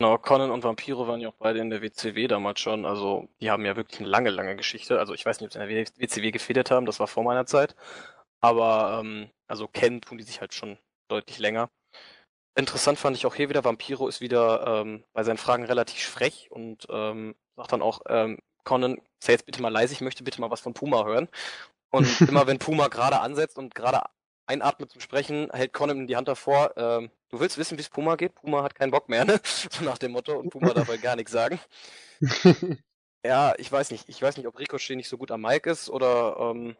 [0.00, 2.84] Genau, Conan und Vampiro waren ja auch beide in der WCW damals schon.
[2.84, 5.00] Also die haben ja wirklich eine lange, lange Geschichte.
[5.00, 7.46] Also ich weiß nicht, ob sie in der WCW gefedert haben, das war vor meiner
[7.46, 7.74] Zeit.
[8.40, 10.78] Aber ähm, also kennen tun die sich halt schon
[11.08, 11.68] deutlich länger.
[12.54, 16.48] Interessant fand ich auch hier wieder, Vampiro ist wieder ähm, bei seinen Fragen relativ frech
[16.50, 20.40] und ähm, sagt dann auch, ähm, Conan, sei jetzt bitte mal leise, ich möchte bitte
[20.40, 21.28] mal was von Puma hören.
[21.90, 24.02] Und immer wenn Puma gerade ansetzt und gerade
[24.48, 26.72] einatmet zum Sprechen, hält Conan die Hand davor.
[26.76, 28.34] Ähm, du willst wissen, wie es Puma geht?
[28.34, 29.40] Puma hat keinen Bock mehr, ne?
[29.70, 30.38] So nach dem Motto.
[30.38, 31.60] Und Puma darf halt gar nichts sagen.
[33.24, 34.08] ja, ich weiß nicht.
[34.08, 36.76] Ich weiß nicht, ob Ricochet nicht so gut am Mike ist oder ähm,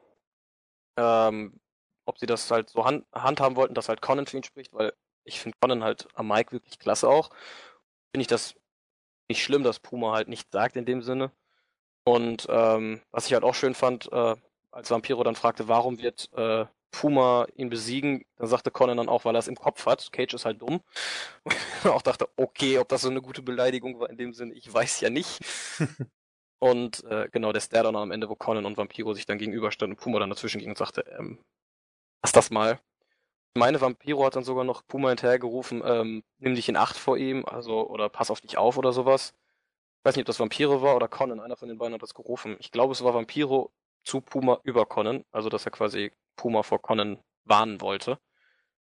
[0.96, 1.60] ähm,
[2.06, 4.92] ob sie das halt so hand handhaben wollten, dass halt Conan für ihn spricht, weil
[5.24, 7.30] ich finde Conan halt am Mike wirklich klasse auch.
[8.12, 8.54] Finde ich das
[9.28, 11.30] nicht schlimm, dass Puma halt nichts sagt in dem Sinne.
[12.04, 14.34] Und ähm, was ich halt auch schön fand, äh,
[14.70, 19.24] als Vampiro dann fragte, warum wird äh, Puma ihn besiegen, dann sagte Conan dann auch,
[19.24, 20.10] weil er es im Kopf hat.
[20.12, 20.80] Cage ist halt dumm.
[21.44, 24.54] Und ich auch dachte, okay, ob das so eine gute Beleidigung war in dem Sinne,
[24.54, 25.40] ich weiß ja nicht.
[26.58, 29.96] und äh, genau, der Stare dann am Ende, wo Conan und Vampiro sich dann gegenüberstanden
[29.96, 31.38] und Puma dann dazwischen ging und sagte, ähm,
[32.22, 32.80] lass das mal.
[33.54, 37.44] Meine Vampiro hat dann sogar noch Puma hinterhergerufen, ähm, nimm dich in Acht vor ihm,
[37.46, 39.34] also, oder pass auf dich auf oder sowas.
[40.00, 42.14] Ich weiß nicht, ob das Vampiro war oder Conan, einer von den beiden hat das
[42.14, 42.56] gerufen.
[42.60, 43.72] Ich glaube, es war Vampiro
[44.04, 48.18] zu Puma über Conan, also dass er quasi Puma vor Conan warnen wollte.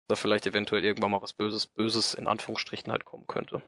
[0.08, 3.62] Da vielleicht eventuell irgendwann mal was Böses, Böses in Anführungsstrichen halt kommen könnte.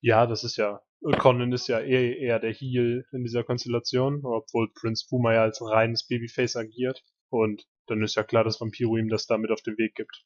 [0.00, 0.80] Ja, das ist ja,
[1.18, 5.60] Conan ist ja eher, eher der Heel in dieser Konstellation, obwohl Prince Puma ja als
[5.60, 7.02] reines Babyface agiert.
[7.28, 10.24] Und dann ist ja klar, dass Vampiro ihm das damit auf den Weg gibt.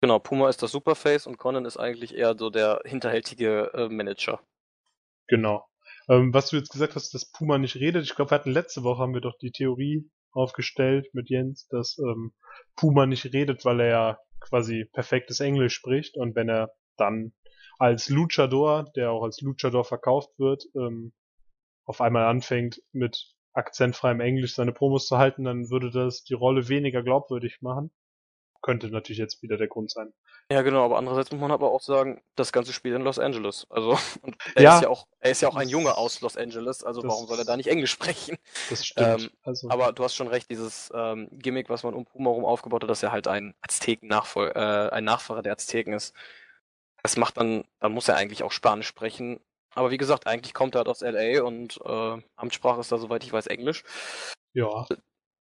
[0.00, 4.40] Genau, Puma ist das Superface und Conan ist eigentlich eher so der hinterhältige äh, Manager.
[5.28, 5.64] Genau.
[6.08, 8.82] Ähm, was du jetzt gesagt hast, dass Puma nicht redet, ich glaube, wir hatten letzte
[8.82, 12.32] Woche haben wir doch die Theorie aufgestellt mit Jens, dass ähm,
[12.76, 17.32] Puma nicht redet, weil er ja quasi perfektes Englisch spricht und wenn er dann
[17.78, 21.12] als Luchador, der auch als Luchador verkauft wird, ähm,
[21.84, 26.68] auf einmal anfängt mit akzentfreiem Englisch seine Promos zu halten, dann würde das die Rolle
[26.68, 27.90] weniger glaubwürdig machen.
[28.62, 30.12] Könnte natürlich jetzt wieder der Grund sein.
[30.50, 33.66] Ja, genau, aber andererseits muss man aber auch sagen, das ganze Spiel in Los Angeles.
[33.70, 36.36] Also, und er ja, ist ja auch, er ist ja auch ein Junge aus Los
[36.36, 38.36] Angeles, also warum soll er da nicht Englisch sprechen?
[38.68, 39.22] Das stimmt.
[39.22, 39.70] Ähm, also.
[39.70, 42.90] Aber du hast schon recht, dieses ähm, Gimmick, was man um Puma herum aufgebaut hat,
[42.90, 46.14] dass er halt ein Azteken-Nachfolger, äh, ein Nachfahrer der Azteken ist.
[47.02, 49.40] Das macht dann, dann muss er eigentlich auch Spanisch sprechen.
[49.74, 53.24] Aber wie gesagt, eigentlich kommt er halt aus LA und äh, Amtssprache ist da, soweit
[53.24, 53.84] ich weiß, Englisch.
[54.52, 54.86] Ja.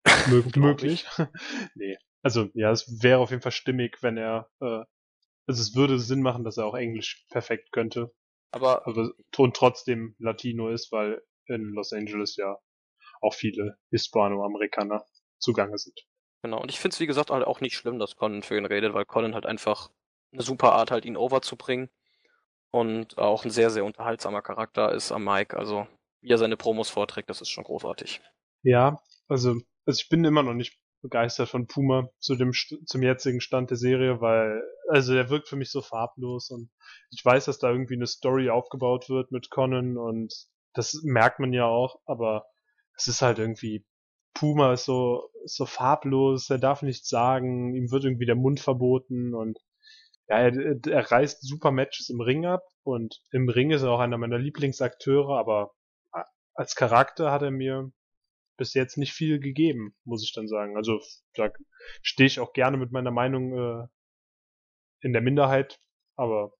[0.56, 1.06] möglich.
[1.76, 1.98] nee.
[2.24, 4.84] Also, ja, es wäre auf jeden Fall stimmig, wenn er, äh,
[5.48, 8.14] also es würde Sinn machen, dass er auch Englisch perfekt könnte.
[8.52, 12.58] Aber, aber und trotzdem Latino ist, weil in Los Angeles ja
[13.22, 15.06] auch viele Hispanoamerikaner
[15.40, 16.00] zugange sind.
[16.44, 18.66] Genau, und ich finde es wie gesagt halt auch nicht schlimm, dass Conan für ihn
[18.66, 19.92] redet, weil Conan halt einfach
[20.34, 21.90] eine super Art halt ihn overzubringen
[22.72, 25.58] und auch ein sehr, sehr unterhaltsamer Charakter ist am Mike.
[25.58, 25.88] Also
[26.22, 28.22] wie er seine Promos vorträgt, das ist schon großartig.
[28.64, 29.56] Ja, also,
[29.86, 33.78] also ich bin immer noch nicht begeistert von Puma zu dem zum jetzigen Stand der
[33.78, 36.70] Serie, weil also er wirkt für mich so farblos und
[37.10, 40.34] ich weiß, dass da irgendwie eine Story aufgebaut wird mit Conan und
[40.74, 42.46] das merkt man ja auch, aber
[42.96, 43.86] es ist halt irgendwie
[44.34, 48.60] Puma ist so ist so farblos, er darf nichts sagen, ihm wird irgendwie der Mund
[48.60, 49.60] verboten und
[50.28, 54.00] ja, er, er reißt super Matches im Ring ab und im Ring ist er auch
[54.00, 55.72] einer meiner Lieblingsakteure, aber
[56.54, 57.92] als Charakter hat er mir
[58.62, 60.78] bis jetzt nicht viel gegeben, muss ich dann sagen.
[60.78, 61.02] Also
[61.34, 61.52] da
[62.04, 63.88] stehe ich auch gerne mit meiner Meinung äh,
[65.00, 65.80] in der Minderheit,
[66.16, 66.54] aber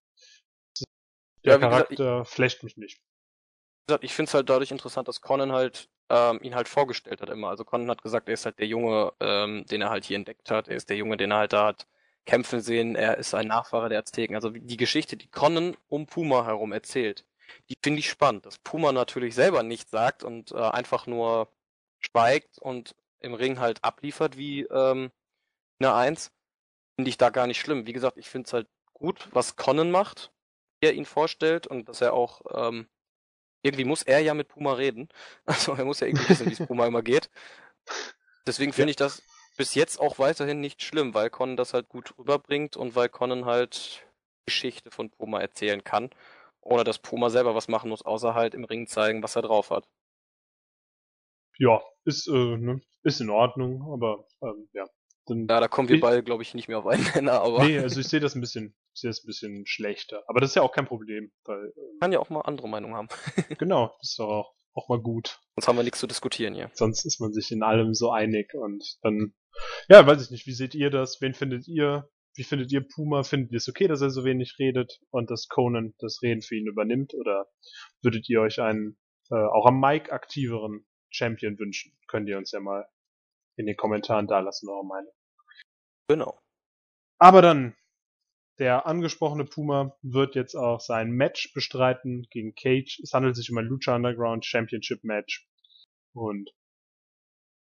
[1.44, 3.00] der ja, Charakter gesagt, ich, flecht mich nicht.
[4.00, 7.50] Ich finde es halt dadurch interessant, dass Conan halt ähm, ihn halt vorgestellt hat immer.
[7.50, 10.50] Also Conan hat gesagt, er ist halt der Junge, ähm, den er halt hier entdeckt
[10.50, 10.66] hat.
[10.66, 11.86] Er ist der Junge, den er halt da hat
[12.26, 12.96] kämpfen sehen.
[12.96, 14.34] Er ist ein Nachfahrer der Azteken.
[14.34, 17.24] Also die Geschichte, die Conan um Puma herum erzählt,
[17.68, 18.44] die finde ich spannend.
[18.44, 21.48] Dass Puma natürlich selber nichts sagt und äh, einfach nur
[22.04, 25.10] schweigt und im Ring halt abliefert wie ähm,
[25.78, 26.32] eine Eins,
[26.96, 27.86] finde ich da gar nicht schlimm.
[27.86, 30.32] Wie gesagt, ich finde es halt gut, was Conan macht,
[30.80, 32.88] wie er ihn vorstellt und dass er auch ähm,
[33.62, 35.08] irgendwie muss er ja mit Puma reden.
[35.46, 37.30] Also er muss ja irgendwie wissen, wie es Puma immer geht.
[38.46, 38.92] Deswegen finde ja.
[38.92, 39.22] ich das
[39.56, 43.44] bis jetzt auch weiterhin nicht schlimm, weil Conan das halt gut rüberbringt und weil Conan
[43.44, 44.06] halt
[44.46, 46.10] Geschichte von Puma erzählen kann,
[46.60, 49.70] ohne dass Puma selber was machen muss, außer halt im Ring zeigen, was er drauf
[49.70, 49.86] hat
[51.58, 54.84] ja, ist, äh, ne, ist in Ordnung, aber ähm, ja.
[55.26, 57.64] Dann, ja, da kommen wir beide, glaube ich, nicht mehr auf einen Nenner, aber.
[57.64, 60.24] Nee, also ich sehe das ein bisschen, ich sehe das ein bisschen schlechter.
[60.26, 61.72] Aber das ist ja auch kein Problem, weil.
[61.76, 63.08] Ähm, Kann ja auch mal andere Meinungen haben.
[63.58, 65.38] genau, ist doch auch, auch mal gut.
[65.54, 66.70] Sonst haben wir nichts zu diskutieren hier.
[66.74, 69.34] Sonst ist man sich in allem so einig und dann,
[69.88, 71.20] ja, weiß ich nicht, wie seht ihr das?
[71.20, 72.08] Wen findet ihr?
[72.34, 73.22] Wie findet ihr Puma?
[73.22, 76.56] Findet ihr es okay, dass er so wenig redet und dass Conan das Reden für
[76.56, 77.14] ihn übernimmt?
[77.14, 77.46] Oder
[78.00, 78.96] würdet ihr euch einen
[79.30, 81.96] äh, auch am Mic aktiveren Champion wünschen.
[82.08, 82.88] Könnt ihr uns ja mal
[83.56, 85.12] in den Kommentaren da lassen, eure Meinung.
[86.08, 86.40] Genau.
[87.18, 87.76] Aber dann,
[88.58, 93.00] der angesprochene Puma wird jetzt auch sein Match bestreiten gegen Cage.
[93.02, 95.48] Es handelt sich um ein Lucha Underground Championship Match.
[96.12, 96.50] Und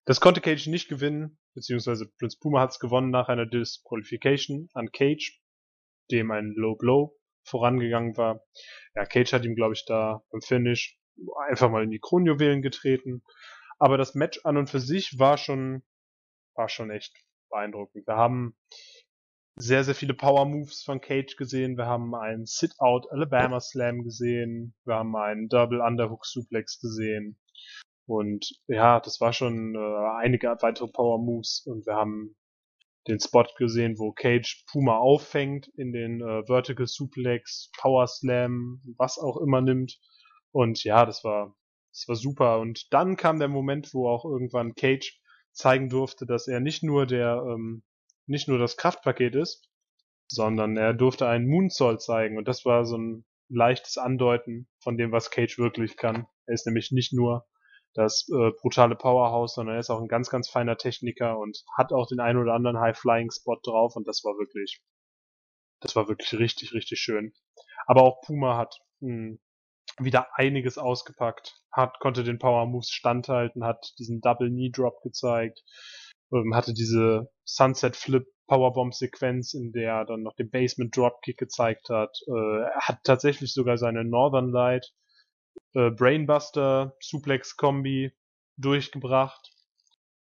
[0.05, 4.93] das konnte Cage nicht gewinnen, beziehungsweise Prince Puma hat es gewonnen nach einer Disqualification an
[4.93, 5.41] Cage,
[6.11, 8.45] dem ein Low Blow vorangegangen war.
[8.95, 10.99] Ja, Cage hat ihm, glaube ich, da beim Finish
[11.49, 13.23] einfach mal in die Kronjuwelen getreten.
[13.79, 15.83] Aber das Match an und für sich war schon,
[16.55, 17.15] war schon echt
[17.51, 18.07] beeindruckend.
[18.07, 18.57] Wir haben
[19.57, 21.77] sehr, sehr viele Power Moves von Cage gesehen.
[21.77, 24.75] Wir haben einen Sit-Out Alabama Slam gesehen.
[24.85, 27.39] Wir haben einen Double Underhook Suplex gesehen.
[28.07, 32.37] Und ja, das war schon äh, einige weitere Power Moves und wir haben
[33.09, 39.19] den Spot gesehen, wo Cage Puma auffängt in den äh, Vertical Suplex, Power Slam, was
[39.19, 39.99] auch immer nimmt.
[40.57, 41.55] Und ja, das war,
[41.93, 42.61] das war super.
[42.61, 45.21] Und dann kam der Moment, wo auch irgendwann Cage
[45.53, 47.83] zeigen durfte, dass er nicht nur der, ähm,
[48.25, 49.69] nicht nur das Kraftpaket ist,
[50.29, 52.39] sondern er durfte einen Moonsault zeigen.
[52.39, 56.27] Und das war so ein leichtes Andeuten von dem, was Cage wirklich kann.
[56.47, 57.47] Er ist nämlich nicht nur
[57.93, 61.93] das äh, brutale Powerhouse, sondern er ist auch ein ganz, ganz feiner Techniker und hat
[61.93, 64.81] auch den einen oder anderen High-Flying-Spot drauf und das war wirklich,
[65.81, 67.35] das war wirklich richtig, richtig schön.
[67.87, 69.41] Aber auch Puma hat mh, hm,
[69.99, 75.63] wieder einiges ausgepackt, hat, konnte den Power Moves standhalten, hat diesen Double Knee Drop gezeigt,
[76.33, 81.37] ähm, hatte diese Sunset Flip Powerbomb Sequenz, in der er dann noch den Basement Dropkick
[81.37, 84.93] gezeigt hat, äh, hat tatsächlich sogar seine Northern Light
[85.75, 88.13] äh, Brainbuster Suplex Kombi
[88.57, 89.53] durchgebracht.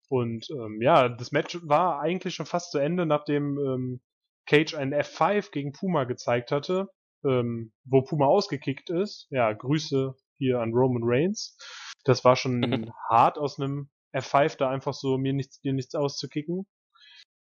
[0.10, 4.02] Und ähm, ja, das Match war eigentlich schon fast zu Ende, nachdem ähm,
[4.48, 6.90] Cage einen F5 gegen Puma gezeigt hatte,
[7.26, 9.28] ähm, wo Puma ausgekickt ist.
[9.30, 11.58] Ja, Grüße hier an Roman Reigns.
[12.04, 12.62] Das war schon
[13.10, 16.66] hart aus einem F5 da einfach so mir nichts, dir nichts auszukicken.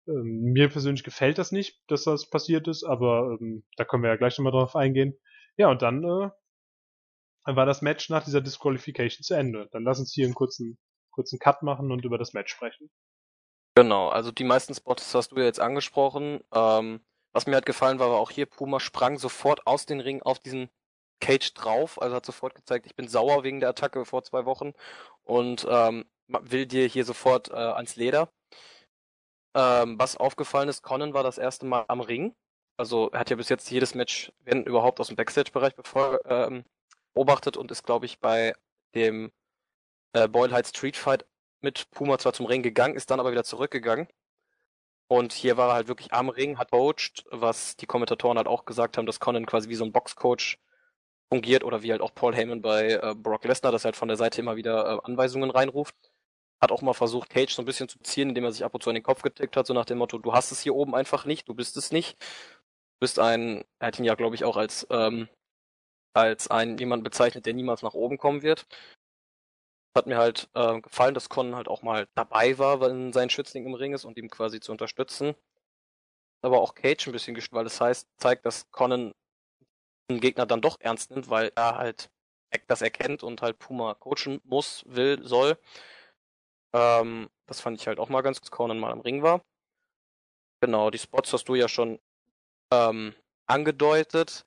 [0.07, 4.09] Ähm, mir persönlich gefällt das nicht, dass das passiert ist, aber ähm, da können wir
[4.09, 5.17] ja gleich nochmal drauf eingehen.
[5.57, 6.30] Ja, und dann äh,
[7.45, 9.69] war das Match nach dieser Disqualification zu Ende.
[9.71, 10.78] Dann lass uns hier einen kurzen,
[11.11, 12.89] kurzen Cut machen und über das Match sprechen.
[13.76, 16.41] Genau, also die meisten Spots hast du ja jetzt angesprochen.
[16.53, 17.01] Ähm,
[17.34, 20.39] was mir halt gefallen war, war auch hier, Puma sprang sofort aus den Ring auf
[20.39, 20.69] diesen
[21.19, 24.73] Cage drauf, also hat sofort gezeigt, ich bin sauer wegen der Attacke vor zwei Wochen
[25.23, 28.29] und ähm, will dir hier sofort äh, ans Leder.
[29.55, 32.36] Ähm, was aufgefallen ist, Conan war das erste Mal am Ring.
[32.77, 35.73] Also er hat ja bis jetzt jedes Match, wenn überhaupt, aus dem Backstage-Bereich
[36.25, 36.65] ähm,
[37.13, 38.53] beobachtet und ist, glaube ich, bei
[38.95, 39.31] dem
[40.13, 41.25] äh, Boyle Heights Street Fight
[41.61, 44.07] mit Puma zwar zum Ring gegangen, ist dann aber wieder zurückgegangen.
[45.14, 48.66] Und hier war er halt wirklich am Ring, hat coacht, was die Kommentatoren halt auch
[48.66, 50.57] gesagt haben, dass Conan quasi wie so ein Boxcoach
[51.30, 54.07] fungiert oder wie halt auch Paul Heyman bei äh, Brock Lesnar, dass er halt von
[54.07, 55.93] der Seite immer wieder äh, Anweisungen reinruft.
[56.59, 58.82] Hat auch mal versucht, Cage so ein bisschen zu ziehen, indem er sich ab und
[58.82, 60.95] zu an den Kopf getickt hat, so nach dem Motto, du hast es hier oben
[60.95, 62.20] einfach nicht, du bist es nicht.
[62.20, 65.30] Du bist ein, er hat ihn ja, glaube ich, auch als ähm,
[66.14, 68.66] als ein jemand bezeichnet, der niemals nach oben kommen wird.
[69.95, 73.65] Hat mir halt äh, gefallen, dass Con halt auch mal dabei war, wenn sein Schützling
[73.65, 75.35] im Ring ist und ihm quasi zu unterstützen.
[76.41, 79.13] Aber auch Cage ein bisschen gestört, weil das heißt, zeigt, dass Conan
[80.09, 82.09] den Gegner dann doch ernst nimmt, weil er halt
[82.67, 85.57] das erkennt und halt Puma coachen muss, will, soll.
[86.73, 89.43] Ähm, das fand ich halt auch mal ganz gut, Conan mal im Ring war.
[90.61, 91.99] Genau, die Spots hast du ja schon
[92.71, 93.13] ähm,
[93.47, 94.45] angedeutet.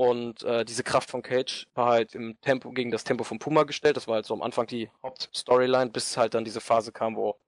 [0.00, 3.64] Und äh, diese Kraft von Cage war halt im Tempo gegen das Tempo von Puma
[3.64, 3.98] gestellt.
[3.98, 7.38] Das war halt so am Anfang die Hauptstoryline, bis halt dann diese Phase kam, wo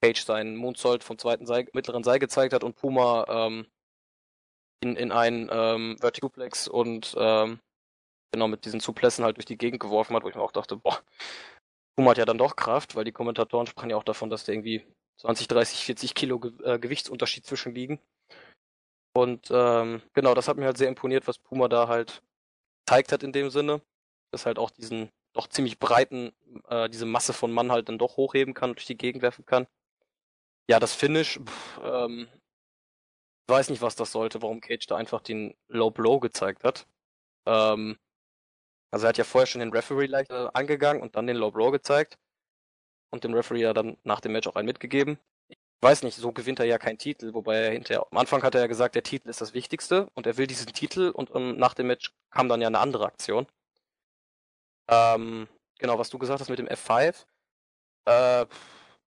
[0.00, 3.66] Cage seinen Moonsault vom zweiten Seil, mittleren Seil gezeigt hat und Puma ähm,
[4.84, 7.58] in, in einen ähm, Verticuplex und ähm,
[8.30, 10.76] genau mit diesen Suplessen halt durch die Gegend geworfen hat, wo ich mir auch dachte,
[10.76, 11.02] boah,
[11.96, 14.52] Puma hat ja dann doch Kraft, weil die Kommentatoren sprachen ja auch davon, dass da
[14.52, 14.86] irgendwie
[15.22, 17.98] 20, 30, 40 Kilo Ge äh, Gewichtsunterschied zwischen liegen.
[19.14, 22.22] Und ähm, genau, das hat mir halt sehr imponiert, was Puma da halt
[22.86, 23.82] gezeigt hat in dem Sinne.
[24.30, 26.32] Dass halt auch diesen doch ziemlich breiten,
[26.68, 29.46] äh, diese Masse von Mann halt dann doch hochheben kann und durch die Gegend werfen
[29.46, 29.66] kann.
[30.68, 32.28] Ja, das Finish, pff, ähm,
[33.48, 36.86] weiß nicht, was das sollte, warum Cage da einfach den Low Blow gezeigt hat.
[37.46, 37.98] Ähm,
[38.90, 41.50] also er hat ja vorher schon den Referee leicht äh, angegangen und dann den Low
[41.50, 42.18] Blow gezeigt.
[43.10, 45.18] Und dem Referee ja dann nach dem Match auch einen mitgegeben
[45.80, 48.62] weiß nicht, so gewinnt er ja keinen Titel, wobei er hinterher, am Anfang hat er
[48.62, 51.74] ja gesagt, der Titel ist das Wichtigste und er will diesen Titel und um, nach
[51.74, 53.46] dem Match kam dann ja eine andere Aktion.
[54.88, 55.48] Ähm,
[55.78, 57.26] genau, was du gesagt hast mit dem F5.
[58.06, 58.46] Äh,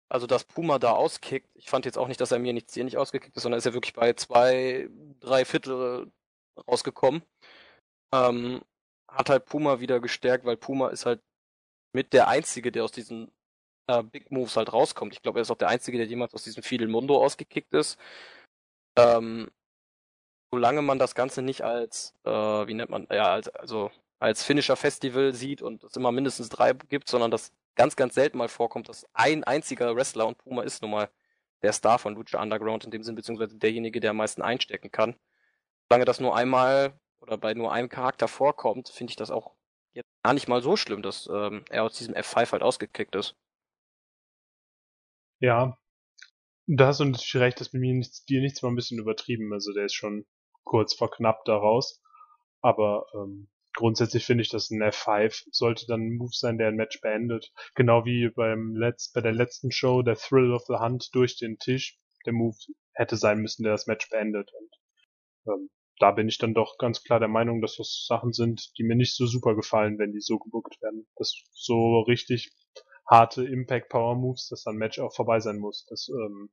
[0.08, 2.84] also, dass Puma da auskickt, ich fand jetzt auch nicht, dass er mir nichts hier
[2.84, 4.88] nicht ausgekickt ist, sondern ist er wirklich bei zwei,
[5.20, 6.10] drei Viertel
[6.68, 7.22] rausgekommen.
[8.12, 8.62] Ähm,
[9.08, 11.22] hat halt Puma wieder gestärkt, weil Puma ist halt
[11.92, 13.32] mit der einzige, der aus diesen
[13.86, 15.14] äh, Big Moves halt rauskommt.
[15.14, 17.98] Ich glaube, er ist auch der Einzige, der jemals aus diesem Fidel Mundo ausgekickt ist.
[18.96, 19.50] Ähm,
[20.50, 24.76] solange man das Ganze nicht als, äh, wie nennt man, ja, als, also als Finisher
[24.76, 28.88] Festival sieht und es immer mindestens drei gibt, sondern das ganz, ganz selten mal vorkommt,
[28.88, 31.10] dass ein einziger Wrestler und Puma ist nun mal
[31.62, 35.16] der Star von Lucha Underground in dem Sinn, beziehungsweise derjenige, der am meisten einstecken kann.
[35.88, 39.52] Solange das nur einmal oder bei nur einem Charakter vorkommt, finde ich das auch
[39.94, 43.34] jetzt gar nicht mal so schlimm, dass ähm, er aus diesem F5 halt ausgekickt ist.
[45.40, 45.78] Ja,
[46.66, 49.52] da hast du natürlich recht, dass mit mir nichts, dir nichts mal ein bisschen übertrieben.
[49.52, 50.26] Also der ist schon
[50.64, 52.02] kurz vor knapp daraus.
[52.62, 56.76] Aber ähm, grundsätzlich finde ich, dass ein F5 sollte dann ein Move sein, der ein
[56.76, 57.52] Match beendet.
[57.74, 61.58] Genau wie beim Letz bei der letzten Show, der Thrill of the Hunt durch den
[61.58, 61.98] Tisch.
[62.26, 62.56] Der Move
[62.94, 64.50] hätte sein müssen, der das Match beendet.
[64.52, 68.72] Und ähm, da bin ich dann doch ganz klar der Meinung, dass das Sachen sind,
[68.78, 71.06] die mir nicht so super gefallen, wenn die so gebuckt werden.
[71.16, 72.52] Das so richtig
[73.06, 75.86] harte Impact Power Moves, dass dann Match auch vorbei sein muss.
[75.88, 76.50] Das, ähm,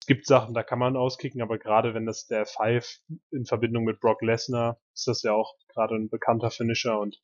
[0.00, 2.98] es gibt Sachen, da kann man auskicken, aber gerade wenn das der Five
[3.30, 7.16] in Verbindung mit Brock Lesnar, ist das ja auch gerade ein bekannter Finisher und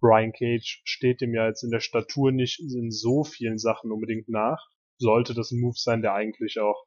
[0.00, 4.28] Brian Cage steht dem ja jetzt in der Statur nicht in so vielen Sachen unbedingt
[4.28, 4.68] nach.
[4.98, 6.84] Sollte das ein Move sein, der eigentlich auch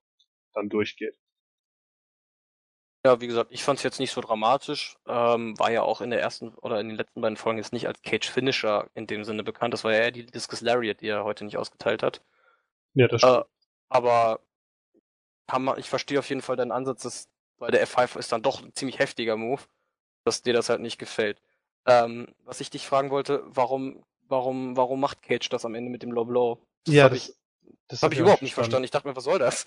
[0.54, 1.18] dann durchgeht.
[3.08, 4.98] Ja, wie gesagt, ich fand es jetzt nicht so dramatisch.
[5.08, 7.88] Ähm, war ja auch in der ersten oder in den letzten beiden Folgen jetzt nicht
[7.88, 9.74] als Cage Finisher in dem Sinne bekannt.
[9.74, 12.22] Das war ja eher die Discus Lariat, die er heute nicht ausgeteilt hat.
[12.96, 13.38] Ja, das stimmt.
[13.38, 13.44] Äh,
[13.88, 14.42] aber
[15.58, 17.30] man, ich verstehe auf jeden Fall deinen Ansatz, dass,
[17.60, 19.62] weil der F5 ist dann doch ein ziemlich heftiger Move,
[20.26, 21.42] dass dir das halt nicht gefällt.
[21.86, 26.04] Ähm, was ich dich fragen wollte, warum, warum, warum macht Cage das am Ende mit
[26.04, 26.60] dem Low Blow?
[26.84, 27.36] Das ja, das, ich,
[27.88, 28.84] das habe ich überhaupt nicht verstanden.
[28.84, 29.64] Ich dachte mir, was soll das?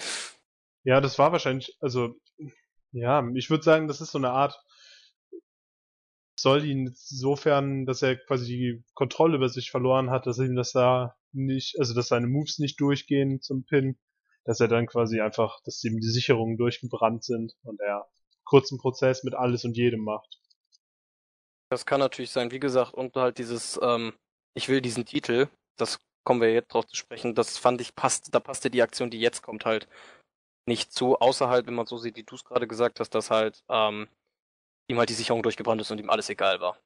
[0.84, 2.16] Ja, das war wahrscheinlich, also
[2.92, 4.58] ja, ich würde sagen, das ist so eine Art,
[6.38, 10.72] soll ihn insofern, dass er quasi die Kontrolle über sich verloren hat, dass ihm das
[10.72, 13.98] da nicht, also dass seine Moves nicht durchgehen zum Pin,
[14.44, 18.08] dass er dann quasi einfach, dass ihm die Sicherungen durchgebrannt sind und er
[18.44, 20.40] kurzen Prozess mit alles und jedem macht.
[21.70, 24.14] Das kann natürlich sein, wie gesagt, und halt dieses, ähm,
[24.56, 28.34] ich will diesen Titel, das kommen wir jetzt drauf zu sprechen, das fand ich passt,
[28.34, 29.88] da passte die Aktion, die jetzt kommt, halt
[30.66, 33.30] nicht zu, außer halt, wenn man so sieht, wie du es gerade gesagt hast, dass
[33.30, 34.08] halt ähm,
[34.88, 36.78] ihm halt die Sicherung durchgebrannt ist und ihm alles egal war.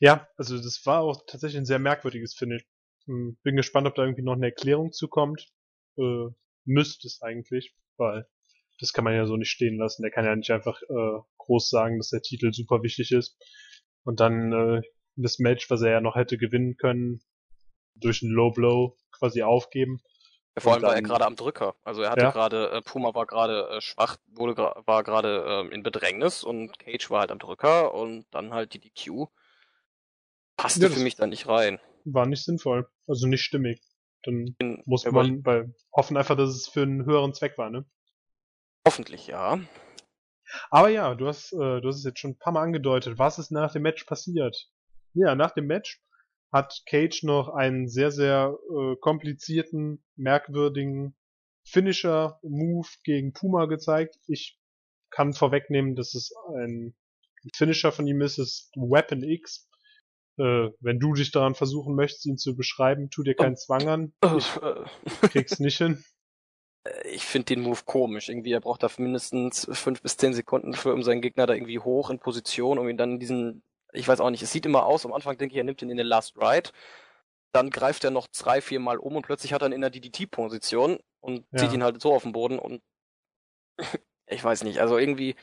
[0.00, 2.64] Ja, also das war auch tatsächlich ein sehr merkwürdiges Finish.
[3.06, 5.48] Hm, bin gespannt, ob da irgendwie noch eine Erklärung zukommt.
[5.96, 6.28] Äh,
[6.64, 8.26] müsste es eigentlich, weil
[8.80, 10.02] das kann man ja so nicht stehen lassen.
[10.02, 13.38] Der kann ja nicht einfach äh, groß sagen, dass der Titel super wichtig ist.
[14.04, 14.82] Und dann äh,
[15.16, 17.22] das Match, was er ja noch hätte gewinnen können,
[17.94, 20.00] durch einen Low Blow quasi aufgeben.
[20.58, 21.76] Vor allem dann, war er gerade am Drücker.
[21.82, 22.30] Also er hatte ja.
[22.30, 27.10] gerade, äh, Puma war gerade äh, schwach, wurde war gerade äh, in Bedrängnis und Cage
[27.10, 29.28] war halt am Drücker und dann halt die DQ.
[30.56, 31.80] Passte ja, für mich da nicht rein.
[32.04, 33.80] War nicht sinnvoll, also nicht stimmig.
[34.24, 37.84] Dann in, muss man bei hoffen einfach, dass es für einen höheren Zweck war, ne?
[38.86, 39.58] Hoffentlich, ja.
[40.70, 43.18] Aber ja, du hast, äh, du hast es jetzt schon ein paar Mal angedeutet.
[43.18, 44.68] Was ist nach dem Match passiert?
[45.14, 46.02] Ja, nach dem Match
[46.52, 51.16] hat Cage noch einen sehr, sehr äh, komplizierten, merkwürdigen
[51.64, 54.16] Finisher-Move gegen Puma gezeigt.
[54.26, 54.58] Ich
[55.10, 56.94] kann vorwegnehmen, dass es ein
[57.54, 59.68] Finisher von ihm ist, ist Weapon X.
[60.38, 64.12] Äh, wenn du dich daran versuchen möchtest, ihn zu beschreiben, tu dir keinen Zwang an.
[64.36, 66.04] Ich krieg's nicht hin.
[66.84, 68.28] Äh, ich finde den Move komisch.
[68.28, 71.78] Irgendwie, er braucht da mindestens fünf bis zehn Sekunden für, um seinen Gegner da irgendwie
[71.78, 73.62] hoch in Position, um ihn dann in diesen
[73.92, 75.90] ich weiß auch nicht, es sieht immer aus, am Anfang denke ich, er nimmt ihn
[75.90, 76.70] in den Last Ride,
[77.52, 79.90] dann greift er noch drei, vier Mal um und plötzlich hat er ihn in der
[79.90, 81.58] DDT-Position und ja.
[81.58, 82.82] zieht ihn halt so auf den Boden und
[84.26, 85.36] ich weiß nicht, also irgendwie,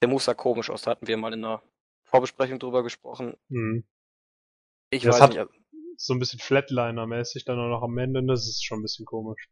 [0.00, 1.62] der Move sah komisch aus, da hatten wir mal in einer
[2.04, 3.36] Vorbesprechung drüber gesprochen.
[3.48, 3.84] Mhm.
[4.90, 5.38] Ich das weiß hat nicht.
[5.38, 5.52] Also
[5.96, 9.50] so ein bisschen Flatliner-mäßig dann auch noch am Ende, das ist schon ein bisschen komisch.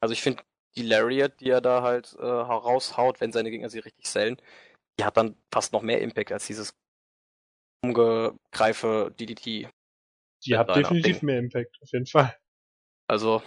[0.00, 0.42] Also ich finde,
[0.76, 4.40] die Lariat, die er da halt äh, heraushaut, wenn seine Gegner sie richtig sellen,
[4.98, 6.74] die hat dann fast noch mehr Impact als dieses
[7.82, 9.68] umgreife DDT.
[10.46, 11.26] Die hat definitiv Ding.
[11.26, 12.34] mehr Impact, auf jeden Fall.
[13.08, 13.42] Also,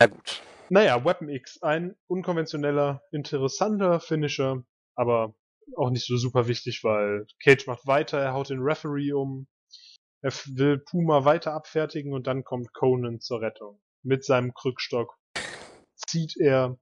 [0.00, 0.42] ja gut.
[0.68, 4.64] Naja, Weapon X, ein unkonventioneller, interessanter Finisher,
[4.94, 5.34] aber
[5.76, 9.46] auch nicht so super wichtig, weil Cage macht weiter, er haut den Referee um,
[10.22, 13.80] er will Puma weiter abfertigen und dann kommt Conan zur Rettung.
[14.02, 15.16] Mit seinem Krückstock
[15.94, 16.78] zieht er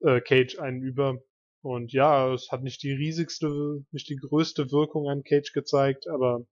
[0.00, 1.18] äh, Cage einen über
[1.62, 6.46] und ja, es hat nicht die riesigste, nicht die größte Wirkung an Cage gezeigt, aber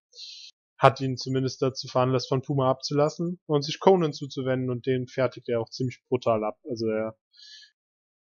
[0.78, 5.48] hat ihn zumindest dazu veranlasst, von Puma abzulassen und sich Conan zuzuwenden und den fertigt
[5.48, 6.58] er auch ziemlich brutal ab.
[6.68, 7.18] Also er,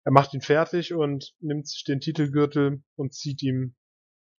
[0.04, 3.74] er macht ihn fertig und nimmt sich den Titelgürtel und zieht ihm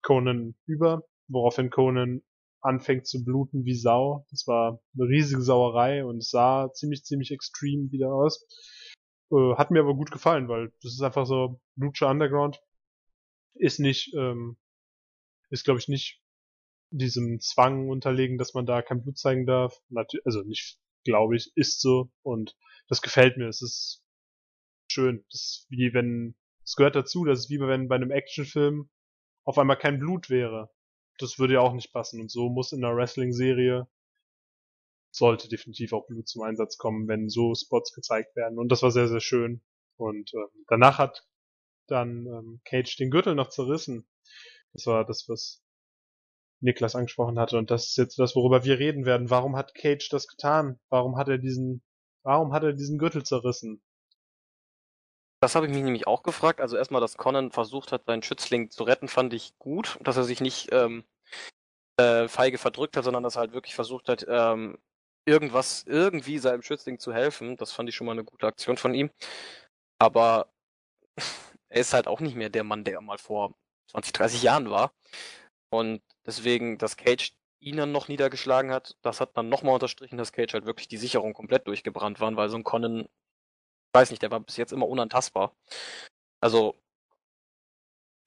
[0.03, 2.23] Conan über, woraufhin Conan
[2.61, 4.27] anfängt zu bluten wie Sau.
[4.31, 8.47] Das war eine riesige Sauerei und sah ziemlich, ziemlich extrem wieder aus.
[9.31, 12.61] Äh, hat mir aber gut gefallen, weil das ist einfach so, Lucha Underground
[13.55, 14.57] ist nicht, ähm,
[15.51, 16.21] ist glaube ich nicht
[16.91, 19.81] diesem Zwang unterlegen, dass man da kein Blut zeigen darf.
[20.25, 22.57] also nicht, glaube ich, ist so und
[22.89, 23.49] das gefällt mir.
[23.49, 24.03] Es ist
[24.89, 25.25] schön.
[25.31, 28.89] Das ist wie wenn, es gehört dazu, das ist wie wenn bei einem Actionfilm
[29.45, 30.71] auf einmal kein Blut wäre.
[31.19, 33.89] Das würde ja auch nicht passen und so muss in einer Wrestling-Serie
[35.15, 38.59] sollte definitiv auch Blut zum Einsatz kommen, wenn so Spots gezeigt werden.
[38.59, 39.63] Und das war sehr, sehr schön.
[39.97, 41.27] Und äh, danach hat
[41.87, 44.09] dann ähm, Cage den Gürtel noch zerrissen.
[44.73, 45.63] Das war das, was
[46.61, 47.59] Niklas angesprochen hatte.
[47.59, 49.31] Und das ist jetzt das, worüber wir reden werden.
[49.31, 50.81] Warum hat Cage das getan?
[50.89, 51.85] Warum hat er diesen,
[52.25, 53.83] warum hat er diesen Gürtel zerrissen?
[55.41, 56.61] Das habe ich mich nämlich auch gefragt.
[56.61, 59.99] Also erstmal, dass Conan versucht hat, seinen Schützling zu retten, fand ich gut.
[60.03, 61.05] Dass er sich nicht ähm,
[61.99, 64.79] äh, feige verdrückt hat, sondern dass er halt wirklich versucht hat, ähm,
[65.27, 67.57] irgendwas, irgendwie seinem Schützling zu helfen.
[67.57, 69.11] Das fand ich schon mal eine gute Aktion von ihm.
[69.99, 70.53] Aber
[71.69, 73.55] er ist halt auch nicht mehr der Mann, der er mal vor
[73.91, 74.93] 20, 30 Jahren war.
[75.71, 80.33] Und deswegen, dass Cage ihn dann noch niedergeschlagen hat, das hat dann nochmal unterstrichen, dass
[80.33, 83.09] Cage halt wirklich die Sicherung komplett durchgebrannt waren, weil so ein Conan, ich
[83.95, 85.57] weiß nicht, der war bis jetzt immer unantastbar.
[86.41, 86.77] Also,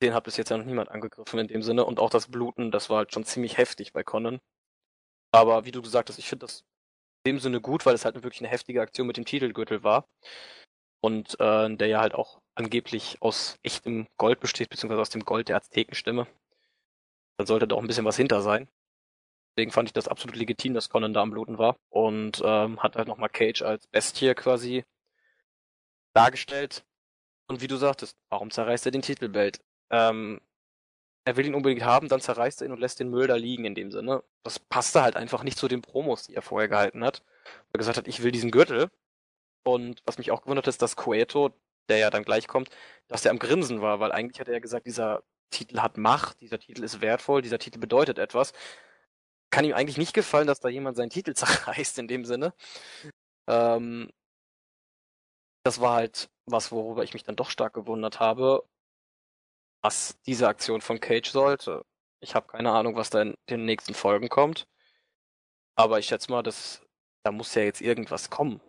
[0.01, 1.85] den hat bis jetzt ja noch niemand angegriffen in dem Sinne.
[1.85, 4.39] Und auch das Bluten, das war halt schon ziemlich heftig bei Conan.
[5.31, 6.65] Aber wie du gesagt hast, ich finde das
[7.25, 10.07] dem Sinne gut, weil es halt wirklich eine heftige Aktion mit dem Titelgürtel war.
[11.01, 15.49] Und äh, der ja halt auch angeblich aus echtem Gold besteht, beziehungsweise aus dem Gold
[15.49, 16.27] der Aztekenstimme.
[17.37, 18.67] Da sollte doch ein bisschen was hinter sein.
[19.55, 21.77] Deswegen fand ich das absolut legitim, dass Conan da am Bluten war.
[21.89, 24.83] Und ähm, hat halt nochmal Cage als Bestie quasi
[26.13, 26.83] dargestellt.
[27.47, 29.59] Und wie du sagtest, warum zerreißt er den Titelbelt?
[29.89, 30.41] Ähm,
[31.27, 33.65] er will ihn unbedingt haben, dann zerreißt er ihn und lässt den Müll da liegen
[33.65, 34.23] in dem Sinne.
[34.43, 37.21] Das passte halt einfach nicht zu den Promos, die er vorher gehalten hat.
[37.73, 38.89] Er gesagt hat, ich will diesen Gürtel.
[39.65, 41.51] Und was mich auch gewundert ist, dass Coeto,
[41.89, 42.69] der ja dann gleich kommt,
[43.09, 46.39] dass der am Grinsen war, weil eigentlich hat er ja gesagt, dieser Titel hat Macht,
[46.39, 48.53] dieser Titel ist wertvoll, dieser Titel bedeutet etwas.
[49.49, 52.53] Kann ihm eigentlich nicht gefallen, dass da jemand seinen Titel zerreißt in dem Sinne.
[53.47, 54.09] Ähm,
[55.63, 58.63] das war halt was, worüber ich mich dann doch stark gewundert habe,
[59.87, 61.85] was diese Aktion von Cage sollte.
[62.19, 64.67] Ich habe keine Ahnung, was da in den nächsten Folgen kommt.
[65.75, 66.85] Aber ich schätze mal, dass
[67.23, 68.59] da muss ja jetzt irgendwas kommen.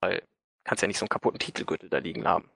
[0.00, 0.22] Weil
[0.64, 2.50] kannst ja nicht so einen kaputten Titelgürtel da liegen haben.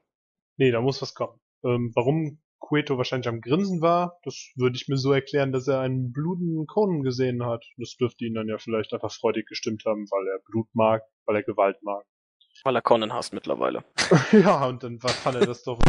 [0.58, 1.40] Nee, da muss was kommen.
[1.64, 5.80] Ähm, warum Cueto wahrscheinlich am Grinsen war, das würde ich mir so erklären, dass er
[5.80, 7.64] einen blutenden Conan gesehen hat.
[7.78, 11.36] Das dürfte ihn dann ja vielleicht einfach freudig gestimmt haben, weil er Blut mag, weil
[11.36, 12.04] er Gewalt mag.
[12.64, 13.82] Weil er Conan hasst mittlerweile.
[14.32, 15.80] ja, und dann fand er das doch.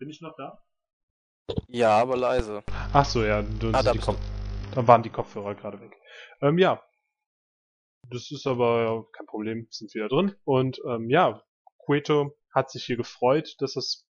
[0.00, 0.58] Bin ich noch da?
[1.68, 2.62] Ja, aber leise.
[2.94, 5.94] Ach so, ja, ah, da, da, waren die Kopfhörer gerade weg.
[6.40, 6.82] Ähm, ja.
[8.08, 10.34] Das ist aber kein Problem, sind wieder drin.
[10.44, 11.42] Und ähm, ja,
[11.84, 14.08] Cueto hat sich hier gefreut, dass das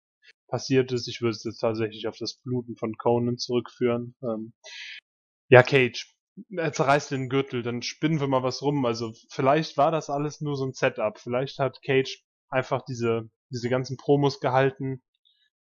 [0.49, 1.07] passiert ist.
[1.07, 4.13] Ich würde es jetzt tatsächlich auf das Bluten von Conan zurückführen.
[4.21, 4.51] Ähm,
[5.47, 6.17] ja, Cage,
[6.49, 8.85] er zerreißt den Gürtel, dann spinnen wir mal was rum.
[8.85, 11.17] Also vielleicht war das alles nur so ein Setup.
[11.17, 15.01] Vielleicht hat Cage einfach diese, diese ganzen Promos gehalten,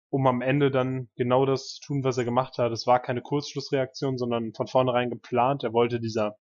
[0.09, 2.71] um am Ende dann genau das zu tun, was er gemacht hat.
[2.71, 5.63] Es war keine Kurzschlussreaktion, sondern von vornherein geplant.
[5.63, 6.37] Er wollte dieser,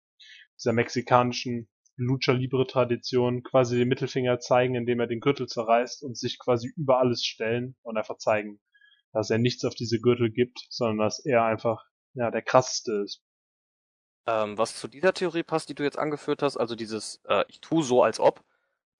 [0.58, 6.18] dieser mexikanischen Lucha Libre Tradition quasi den Mittelfinger zeigen, indem er den Gürtel zerreißt und
[6.18, 8.60] sich quasi über alles stellen und einfach zeigen,
[9.14, 11.84] dass er nichts auf diese Gürtel gibt, sondern dass er einfach
[12.14, 13.22] ja der krasseste ist.
[14.28, 17.60] Ähm, was zu dieser Theorie passt, die du jetzt angeführt hast, also dieses äh, ich
[17.60, 18.44] tu so als ob,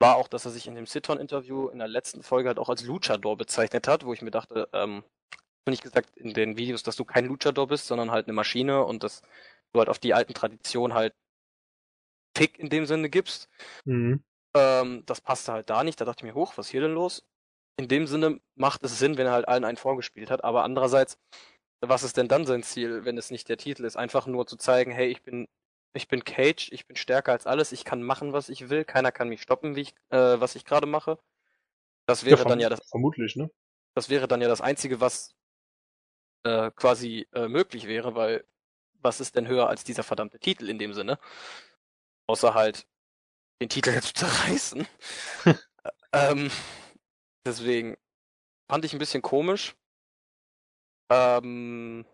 [0.02, 2.84] war auch, dass er sich in dem Siton-Interview in der letzten Folge halt auch als
[2.84, 5.04] Luchador bezeichnet hat, wo ich mir dachte, ähm,
[5.70, 9.04] nicht gesagt in den Videos, dass du kein Luchador bist, sondern halt eine Maschine und
[9.04, 9.22] dass
[9.74, 11.14] du halt auf die alten Traditionen halt
[12.34, 13.50] Pick in dem Sinne gibst.
[13.86, 14.24] Mhm.
[14.56, 16.02] Ähm, das passte halt da nicht.
[16.02, 17.24] Da dachte ich mir, hoch, was ist hier denn los?
[17.78, 20.44] In dem Sinne macht es Sinn, wenn er halt allen einen vorgespielt hat.
[20.44, 21.18] Aber andererseits,
[21.82, 23.98] was ist denn dann sein Ziel, wenn es nicht der Titel ist?
[23.98, 25.48] Einfach nur zu zeigen, hey, ich bin,
[25.94, 29.12] ich bin Cage, ich bin stärker als alles, ich kann machen, was ich will, keiner
[29.12, 31.20] kann mich stoppen, wie ich, äh, was ich gerade mache.
[32.06, 32.88] Das wäre ja, dann ja das.
[32.90, 33.52] Vermutlich, ne?
[33.94, 35.36] Das wäre dann ja das Einzige, was
[36.44, 38.46] äh, quasi äh, möglich wäre, weil
[39.04, 41.20] was ist denn höher als dieser verdammte Titel in dem Sinne?
[42.28, 42.88] Außer halt
[43.62, 44.88] den Titel zu zerreißen.
[46.14, 46.50] ähm,
[47.46, 47.98] deswegen
[48.70, 49.76] fand ich ein bisschen komisch.
[51.10, 52.06] Ähm,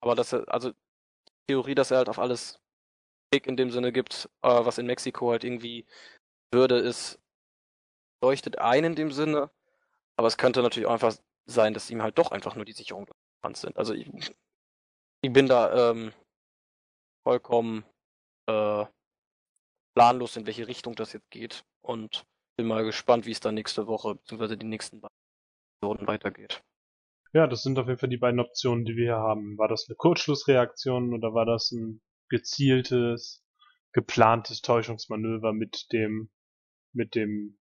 [0.00, 0.72] aber dass er, also
[1.48, 2.60] Theorie, dass er halt auf alles
[3.32, 5.86] in dem Sinne gibt, äh, was in Mexiko halt irgendwie
[6.52, 7.20] Würde ist,
[8.22, 9.50] leuchtet ein in dem Sinne.
[10.16, 11.14] Aber es könnte natürlich auch einfach
[11.46, 13.08] sein, dass ihm halt doch einfach nur die Sicherungen
[13.40, 13.76] bekannt sind.
[13.76, 14.10] Also ich,
[15.22, 16.12] ich bin da ähm,
[17.26, 17.84] vollkommen
[18.46, 18.86] äh,
[19.94, 21.64] planlos, in welche Richtung das jetzt geht.
[21.82, 22.24] Und
[22.56, 24.56] bin mal gespannt, wie es dann nächste Woche bzw.
[24.56, 25.02] die nächsten
[25.80, 26.62] Episoden weitergeht.
[27.32, 29.58] Ja, das sind auf jeden Fall die beiden Optionen, die wir hier haben.
[29.58, 33.44] War das eine Kurzschlussreaktion oder war das ein gezieltes,
[33.92, 36.30] geplantes Täuschungsmanöver mit dem,
[36.92, 37.58] mit dem,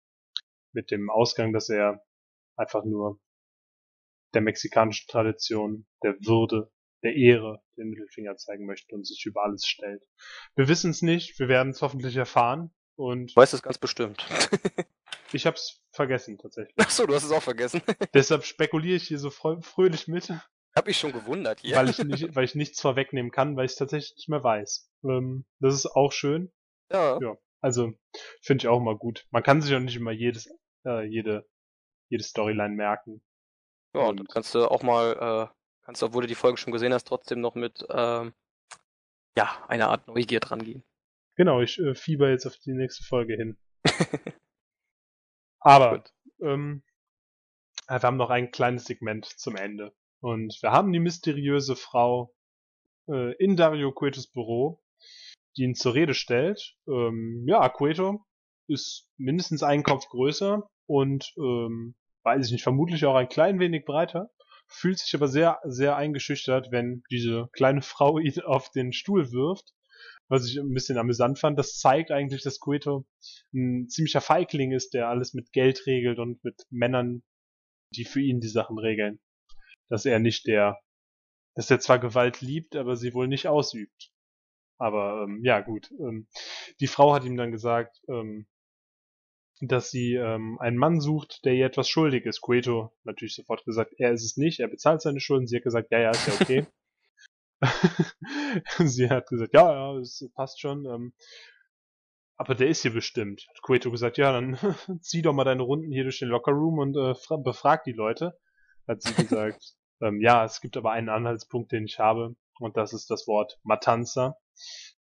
[0.73, 2.05] mit dem Ausgang, dass er
[2.57, 3.21] einfach nur
[4.35, 6.71] der mexikanischen Tradition, der Würde
[7.03, 10.05] der Ehre den Mittelfinger zeigen möchte und sich über alles stellt.
[10.55, 13.35] Wir wissen es nicht, wir werden es hoffentlich erfahren und.
[13.35, 14.25] Weiß es ganz bestimmt.
[15.33, 16.75] ich hab's vergessen tatsächlich.
[16.79, 17.83] Ach so, du hast es auch vergessen.
[18.15, 20.33] Deshalb spekuliere ich hier so fröhlich mit.
[20.75, 21.77] Hab ich schon gewundert hier.
[21.77, 24.91] Weil ich, nicht, weil ich nichts vorwegnehmen kann, weil ich es tatsächlich nicht mehr weiß.
[25.05, 26.51] Ähm, das ist auch schön.
[26.91, 27.19] Ja.
[27.21, 27.37] ja.
[27.61, 27.93] Also,
[28.41, 29.27] finde ich auch mal gut.
[29.31, 30.49] Man kann sich auch nicht immer jedes,
[30.85, 31.49] äh, jede,
[32.09, 33.23] jede Storyline merken.
[33.95, 35.13] Ja, und dann kannst du auch mal,
[35.51, 35.55] äh,
[35.85, 38.33] kannst du, obwohl du die Folgen schon gesehen hast, trotzdem noch mit, ähm,
[39.37, 40.83] ja, einer Art Neugier dran gehen.
[41.37, 43.59] Genau, ich äh, fieber jetzt auf die nächste Folge hin.
[45.61, 46.05] Aber,
[46.41, 46.83] ähm,
[47.89, 49.95] wir haben noch ein kleines Segment zum Ende.
[50.23, 52.33] Und wir haben die mysteriöse Frau
[53.09, 54.81] äh, in Dario Cuetos Büro,
[55.57, 56.77] die ihn zur Rede stellt.
[56.87, 58.25] Ähm, ja, Cueto
[58.69, 63.85] ist mindestens einen Kopf größer und ähm, weiß ich nicht, vermutlich auch ein klein wenig
[63.85, 64.31] breiter,
[64.69, 69.75] fühlt sich aber sehr, sehr eingeschüchtert, wenn diese kleine Frau ihn auf den Stuhl wirft.
[70.29, 73.05] Was ich ein bisschen amüsant fand, das zeigt eigentlich, dass Cueto
[73.53, 77.25] ein ziemlicher Feigling ist, der alles mit Geld regelt und mit Männern,
[77.91, 79.21] die für ihn die Sachen regeln.
[79.89, 80.79] Dass er nicht der,
[81.55, 84.11] dass er zwar Gewalt liebt, aber sie wohl nicht ausübt.
[84.79, 85.91] Aber ähm, ja, gut.
[85.93, 86.27] Ähm,
[86.81, 88.47] die Frau hat ihm dann gesagt, ähm,
[89.61, 92.41] dass sie ähm, einen Mann sucht, der ihr etwas schuldig ist.
[92.41, 95.47] Cueto natürlich sofort gesagt, er ist es nicht, er bezahlt seine Schulden.
[95.47, 96.67] Sie hat gesagt, ja, ja, ist ja okay.
[98.79, 100.85] sie hat gesagt, ja, ja, es passt schon.
[100.87, 101.13] Ähm,
[102.37, 103.47] aber der ist hier bestimmt.
[103.49, 104.59] Hat Cueto gesagt, ja, dann
[105.01, 107.15] zieh doch mal deine Runden hier durch den Lockerroom und äh,
[107.45, 108.37] befrag die Leute.
[108.87, 112.37] Hat sie gesagt, ähm, ja, es gibt aber einen Anhaltspunkt, den ich habe.
[112.59, 114.37] Und das ist das Wort Matanza,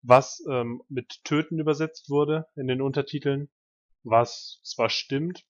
[0.02, 3.50] was ähm, mit Töten übersetzt wurde in den Untertiteln
[4.04, 5.44] was zwar stimmt,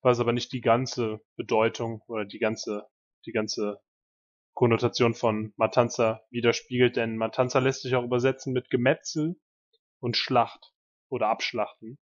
[0.00, 2.86] was aber nicht die ganze Bedeutung oder die ganze,
[3.26, 3.80] die ganze
[4.54, 9.36] Konnotation von Matanza widerspiegelt, denn Matanza lässt sich auch übersetzen mit Gemetzel
[10.00, 10.72] und Schlacht
[11.08, 11.98] oder Abschlachten.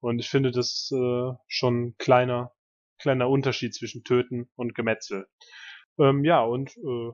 [0.00, 2.52] Und ich finde das äh, schon ein kleiner,
[2.98, 5.26] kleiner Unterschied zwischen Töten und Gemetzel.
[5.98, 7.12] Ähm, ja, und äh,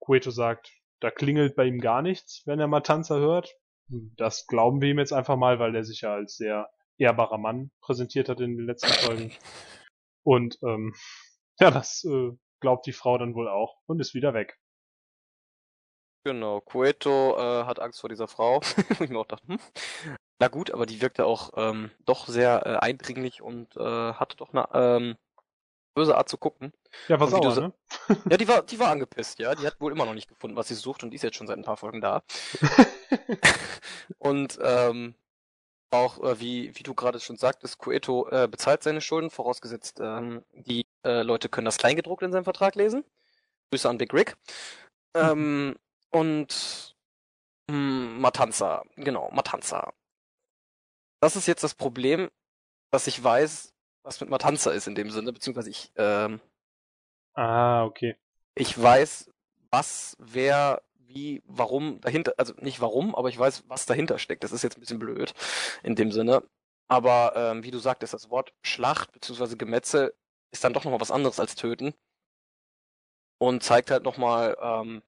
[0.00, 3.54] Cueto sagt, da klingelt bei ihm gar nichts, wenn er Matanza hört.
[3.88, 7.70] Das glauben wir ihm jetzt einfach mal, weil er sich ja als sehr ehrbarer Mann
[7.80, 9.32] präsentiert hat in den letzten Folgen.
[10.22, 10.94] Und ähm,
[11.60, 12.30] ja, das äh,
[12.60, 14.58] glaubt die Frau dann wohl auch und ist wieder weg.
[16.26, 18.60] Genau, Cueto äh, hat Angst vor dieser Frau.
[19.00, 19.58] ich mir auch dachte, hm,
[20.44, 24.52] na gut, aber die wirkte auch ähm, doch sehr äh, eindringlich und äh, hatte doch
[24.52, 25.16] eine ähm,
[25.94, 26.74] böse Art zu gucken.
[27.08, 27.72] Ja, was sauer, ne?
[28.30, 29.54] ja, die war, die war angepisst, ja.
[29.54, 31.46] Die hat wohl immer noch nicht gefunden, was sie sucht und die ist jetzt schon
[31.46, 32.22] seit ein paar Folgen da.
[34.18, 35.14] und ähm,
[35.90, 40.44] auch, äh, wie, wie du gerade schon sagtest, Cueto äh, bezahlt seine Schulden, vorausgesetzt, ähm,
[40.52, 43.02] die äh, Leute können das Kleingedruckt in seinem Vertrag lesen.
[43.70, 44.36] Grüße an Big Rick.
[45.14, 45.74] Ähm,
[46.10, 46.94] und
[47.70, 49.94] mh, hm, Matanza, genau, Matanza.
[51.24, 52.30] Das ist jetzt das Problem,
[52.90, 53.72] dass ich weiß,
[54.02, 56.38] was mit Matanza ist in dem Sinne, beziehungsweise ich, ähm,
[57.32, 58.18] Ah, okay.
[58.54, 59.30] Ich weiß,
[59.70, 64.44] was, wer, wie, warum dahinter, also nicht warum, aber ich weiß, was dahinter steckt.
[64.44, 65.32] Das ist jetzt ein bisschen blöd
[65.82, 66.42] in dem Sinne.
[66.88, 69.56] Aber ähm, wie du sagtest, das Wort Schlacht bzw.
[69.56, 70.12] Gemetzel
[70.50, 71.94] ist dann doch nochmal was anderes als töten.
[73.38, 75.02] Und zeigt halt nochmal, ähm,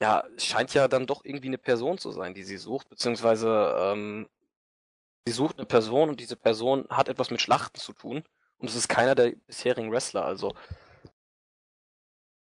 [0.00, 3.76] ja, es scheint ja dann doch irgendwie eine Person zu sein, die sie sucht, beziehungsweise
[3.78, 4.30] ähm,
[5.26, 8.24] sie sucht eine Person und diese Person hat etwas mit Schlachten zu tun.
[8.58, 10.24] Und es ist keiner der bisherigen Wrestler.
[10.24, 10.54] Also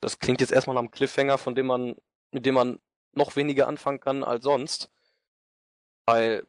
[0.01, 1.97] das klingt jetzt erstmal nach einem Cliffhanger, von dem man
[2.33, 2.81] mit dem man
[3.13, 4.91] noch weniger anfangen kann als sonst.
[6.07, 6.47] Weil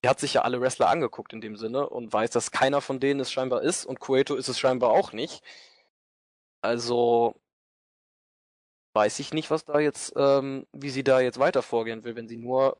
[0.00, 3.00] sie hat sich ja alle Wrestler angeguckt in dem Sinne und weiß, dass keiner von
[3.00, 5.42] denen es scheinbar ist und Cueto ist es scheinbar auch nicht.
[6.62, 7.34] Also
[8.94, 12.28] weiß ich nicht, was da jetzt, ähm, wie sie da jetzt weiter vorgehen will, wenn
[12.28, 12.78] sie nur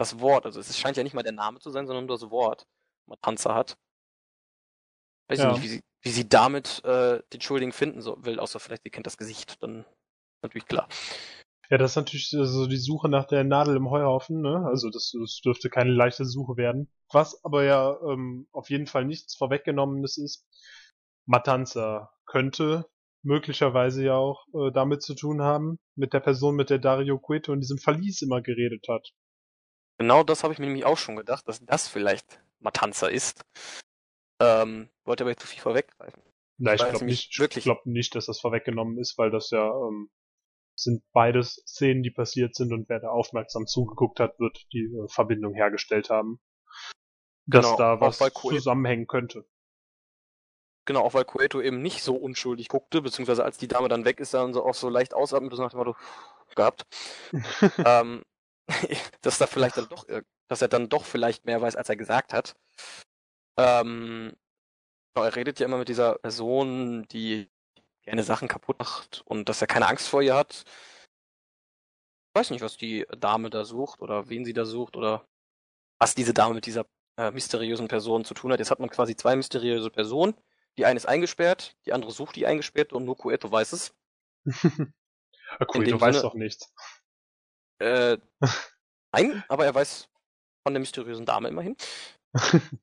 [0.00, 2.30] das Wort, also es scheint ja nicht mal der Name zu sein, sondern nur das
[2.30, 2.66] Wort,
[3.06, 3.76] Matanza hat.
[5.28, 5.48] Weiß ja.
[5.48, 8.82] ich nicht, wie sie, wie sie damit äh, den Schuldigen finden so, will, außer vielleicht
[8.82, 9.84] sie kennt das Gesicht, dann
[10.42, 10.88] natürlich klar.
[11.68, 14.64] Ja, das ist natürlich so also die Suche nach der Nadel im Heuhaufen, ne?
[14.66, 16.90] Also das, das dürfte keine leichte Suche werden.
[17.12, 20.46] Was aber ja ähm, auf jeden Fall nichts vorweggenommenes ist,
[21.26, 22.86] Matanza könnte
[23.22, 27.52] möglicherweise ja auch äh, damit zu tun haben, mit der Person, mit der Dario Cueto
[27.52, 29.12] in diesem Verlies immer geredet hat.
[30.00, 33.44] Genau das habe ich mir nämlich auch schon gedacht, dass das vielleicht Matanza ist.
[34.40, 36.22] Ähm, wollte aber jetzt zu viel vorweggreifen.
[36.56, 40.10] Nein, ich glaube nicht, ich glaub nicht, dass das vorweggenommen ist, weil das ja ähm,
[40.74, 45.06] sind beides Szenen, die passiert sind und wer da aufmerksam zugeguckt hat, wird die äh,
[45.08, 46.40] Verbindung hergestellt haben.
[47.44, 49.44] Dass genau, da was zusammenhängen könnte.
[50.86, 54.18] Genau, auch weil Cueto eben nicht so unschuldig guckte, beziehungsweise als die Dame dann weg
[54.18, 55.94] ist, dann so auch so leicht ausatmet und nach dem Motto
[56.56, 56.86] gehabt.
[57.84, 58.22] ähm,
[59.22, 60.06] dass da vielleicht dann doch,
[60.48, 62.54] dass er dann doch vielleicht mehr weiß, als er gesagt hat.
[63.56, 64.36] Ähm,
[65.14, 67.50] er redet ja immer mit dieser Person, die
[68.02, 70.64] gerne Sachen kaputt macht und dass er keine Angst vor ihr hat.
[72.28, 75.26] Ich weiß nicht, was die Dame da sucht oder wen sie da sucht oder
[75.98, 78.60] was diese Dame mit dieser äh, mysteriösen Person zu tun hat.
[78.60, 80.34] Jetzt hat man quasi zwei mysteriöse Personen.
[80.78, 83.94] Die eine ist eingesperrt, die andere sucht die eingesperrte und nur Kueto weiß es.
[85.66, 86.72] Kueto weiß doch nichts.
[87.80, 88.18] Äh,
[89.12, 90.08] nein, aber er weiß
[90.62, 91.76] von der mysteriösen Dame immerhin.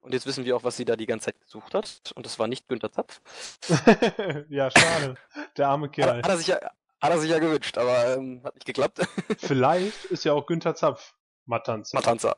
[0.00, 2.12] Und jetzt wissen wir auch, was sie da die ganze Zeit gesucht hat.
[2.14, 3.20] Und das war nicht Günther Zapf.
[4.48, 5.16] ja, schade.
[5.56, 6.18] Der arme Kerl.
[6.18, 9.00] Hat, hat, er, sich ja, hat er sich ja gewünscht, aber ähm, hat nicht geklappt.
[9.38, 11.14] Vielleicht ist ja auch Günther Zapf
[11.44, 11.98] Matanza.
[11.98, 12.36] Matanza.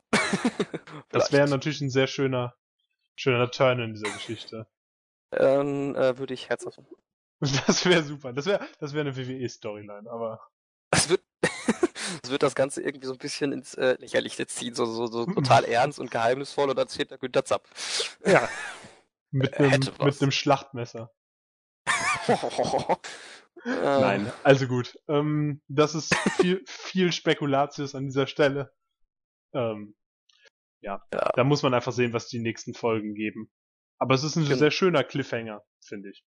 [1.11, 2.57] das wäre natürlich ein sehr schöner,
[3.15, 4.67] schöner Turn in dieser Geschichte.
[5.31, 6.81] Dann äh, würde ich herzhaft.
[7.67, 8.33] Das wäre super.
[8.33, 10.41] Das wäre das wär eine WWE-Storyline, aber.
[10.91, 11.23] Das wird,
[12.23, 15.27] das wird das Ganze irgendwie so ein bisschen ins äh, Lächerliche ziehen, so, so, so
[15.27, 17.69] total ernst und geheimnisvoll und dann steht da Günter Zapp.
[18.25, 18.49] Ja.
[19.35, 21.11] Mit einem, mit einem Schlachtmesser.
[23.65, 24.99] Nein, also gut.
[25.09, 28.75] Ähm, das ist viel, viel Spekulatius an dieser Stelle.
[29.55, 29.95] Ähm,
[30.83, 33.51] ja, ja, da muss man einfach sehen, was die nächsten Folgen geben.
[33.99, 36.25] Aber es ist ein Gen sehr schöner Cliffhanger, finde ich.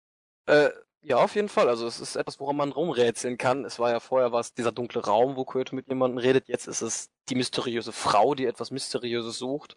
[0.46, 0.70] Äh,
[1.04, 1.68] ja, auf jeden Fall.
[1.68, 3.66] Also es ist etwas, woran man rumrätseln kann.
[3.66, 6.48] Es war ja vorher was dieser dunkle Raum, wo Kyoto mit jemandem redet.
[6.48, 9.76] Jetzt ist es die mysteriöse Frau, die etwas Mysteriöses sucht.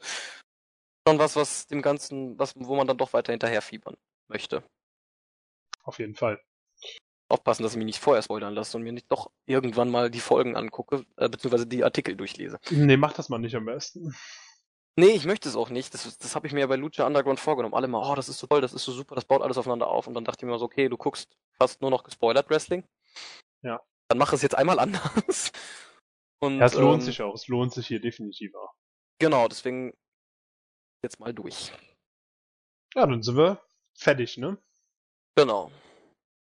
[1.07, 3.97] Schon was, was dem Ganzen, was, wo man dann doch weiter hinterher fiebern
[4.29, 4.63] möchte.
[5.83, 6.41] Auf jeden Fall.
[7.29, 10.21] Aufpassen, dass ich mich nicht vorher spoilern lasse und mir nicht doch irgendwann mal die
[10.21, 12.59] Folgen angucke, äh, beziehungsweise die Artikel durchlese.
[12.71, 14.15] Nee, mach das mal nicht am besten.
[14.97, 15.93] Nee, ich möchte es auch nicht.
[15.93, 17.75] Das, das habe ich mir ja bei Lucha Underground vorgenommen.
[17.75, 19.89] Alle mal, oh, das ist so toll, das ist so super, das baut alles aufeinander
[19.89, 20.07] auf.
[20.07, 22.87] Und dann dachte ich mir so, okay, du guckst fast nur noch gespoilert Wrestling.
[23.63, 23.83] Ja.
[24.09, 25.51] Dann mach es jetzt einmal anders.
[26.41, 27.35] Und, ja, es lohnt ähm, sich auch.
[27.35, 28.75] Es lohnt sich hier definitiv auch.
[29.19, 29.95] Genau, deswegen
[31.03, 31.73] jetzt mal durch.
[32.95, 33.63] Ja, dann sind wir
[33.95, 34.59] fertig, ne?
[35.37, 35.71] Genau.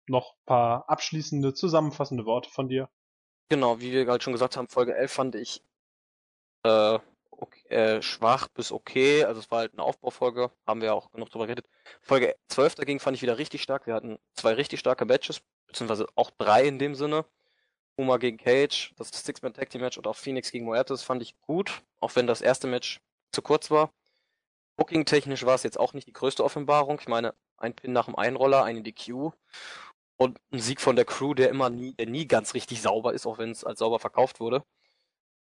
[0.08, 2.89] Noch ein paar abschließende, zusammenfassende Worte von dir.
[3.49, 5.64] Genau, wie wir gerade schon gesagt haben, Folge 11 fand ich
[6.66, 6.99] äh,
[7.44, 9.24] okay, äh, schwach bis okay.
[9.24, 11.68] Also es war halt eine Aufbaufolge, haben wir auch genug drüber geredet.
[12.02, 13.88] Folge 12 dagegen fand ich wieder richtig stark.
[13.88, 17.26] Wir hatten zwei richtig starke Matches, beziehungsweise auch drei in dem Sinne.
[17.96, 21.39] Puma gegen Cage, das Six-Man Tag Team Match und auch Phoenix gegen Muertes fand ich
[21.41, 23.00] gut, auch wenn das erste Match
[23.32, 23.91] zu kurz war.
[24.78, 27.00] Booking-technisch war es jetzt auch nicht die größte Offenbarung.
[27.00, 29.32] Ich meine, ein Pin nach dem Einroller, ein in die Q
[30.18, 33.28] und ein Sieg von der Crew, der immer nie, der nie ganz richtig sauber ist,
[33.28, 34.64] auch wenn es als sauber verkauft wurde.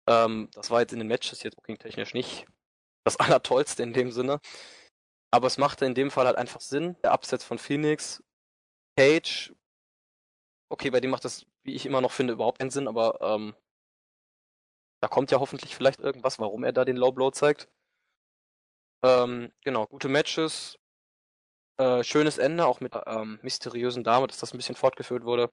[0.07, 2.45] Ähm, das war jetzt in den Matches jetzt booking-technisch nicht
[3.05, 4.39] das Allertollste in dem Sinne.
[5.31, 6.95] Aber es machte in dem Fall halt einfach Sinn.
[7.03, 8.23] Der Absatz von Phoenix,
[8.97, 9.53] Cage,
[10.69, 13.55] okay, bei dem macht das, wie ich immer noch finde, überhaupt keinen Sinn, aber ähm,
[15.01, 17.69] da kommt ja hoffentlich vielleicht irgendwas, warum er da den Low Blow zeigt.
[19.03, 20.79] Ähm, genau, gute Matches,
[21.77, 25.49] äh, schönes Ende, auch mit ähm, mysteriösen Dame, dass das ein bisschen fortgeführt wurde.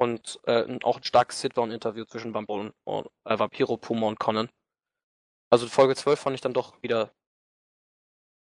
[0.00, 4.48] Und äh, auch ein starkes Sit-Down-Interview zwischen Bumble und, äh, Vampiro, Puma und Conan.
[5.50, 7.12] Also Folge 12 fand ich dann doch wieder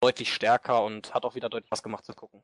[0.01, 2.43] deutlich stärker und hat auch wieder deutlich was gemacht zu gucken.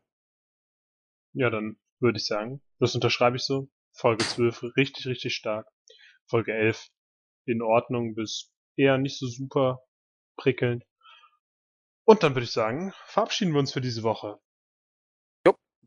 [1.33, 3.71] Ja, dann würde ich sagen, das unterschreibe ich so.
[3.93, 5.67] Folge 12 richtig, richtig stark.
[6.27, 6.89] Folge 11
[7.47, 9.81] in Ordnung bis eher nicht so super
[10.37, 10.85] prickelnd.
[12.05, 14.39] Und dann würde ich sagen, verabschieden wir uns für diese Woche.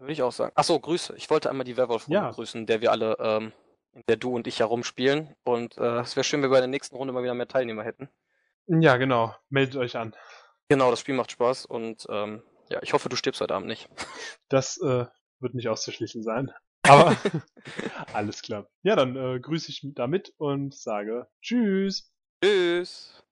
[0.01, 0.51] Würde ich auch sagen.
[0.55, 1.13] Achso, Grüße.
[1.15, 2.31] Ich wollte einmal die Werwolf ja.
[2.31, 3.53] grüßen, der wir alle, ähm,
[3.93, 5.35] in der du und ich herumspielen.
[5.43, 7.83] Und äh, es wäre schön, wenn wir bei der nächsten Runde mal wieder mehr Teilnehmer
[7.83, 8.09] hätten.
[8.65, 9.35] Ja, genau.
[9.49, 10.15] Meldet euch an.
[10.69, 13.89] Genau, das Spiel macht Spaß und ähm, ja, ich hoffe, du stirbst heute Abend nicht.
[14.49, 15.05] Das äh,
[15.39, 16.51] wird nicht auszuschließen sein.
[16.81, 17.15] Aber
[18.13, 18.67] alles klar.
[18.81, 22.11] Ja, dann äh, grüße ich damit und sage Tschüss.
[22.43, 23.23] Tschüss.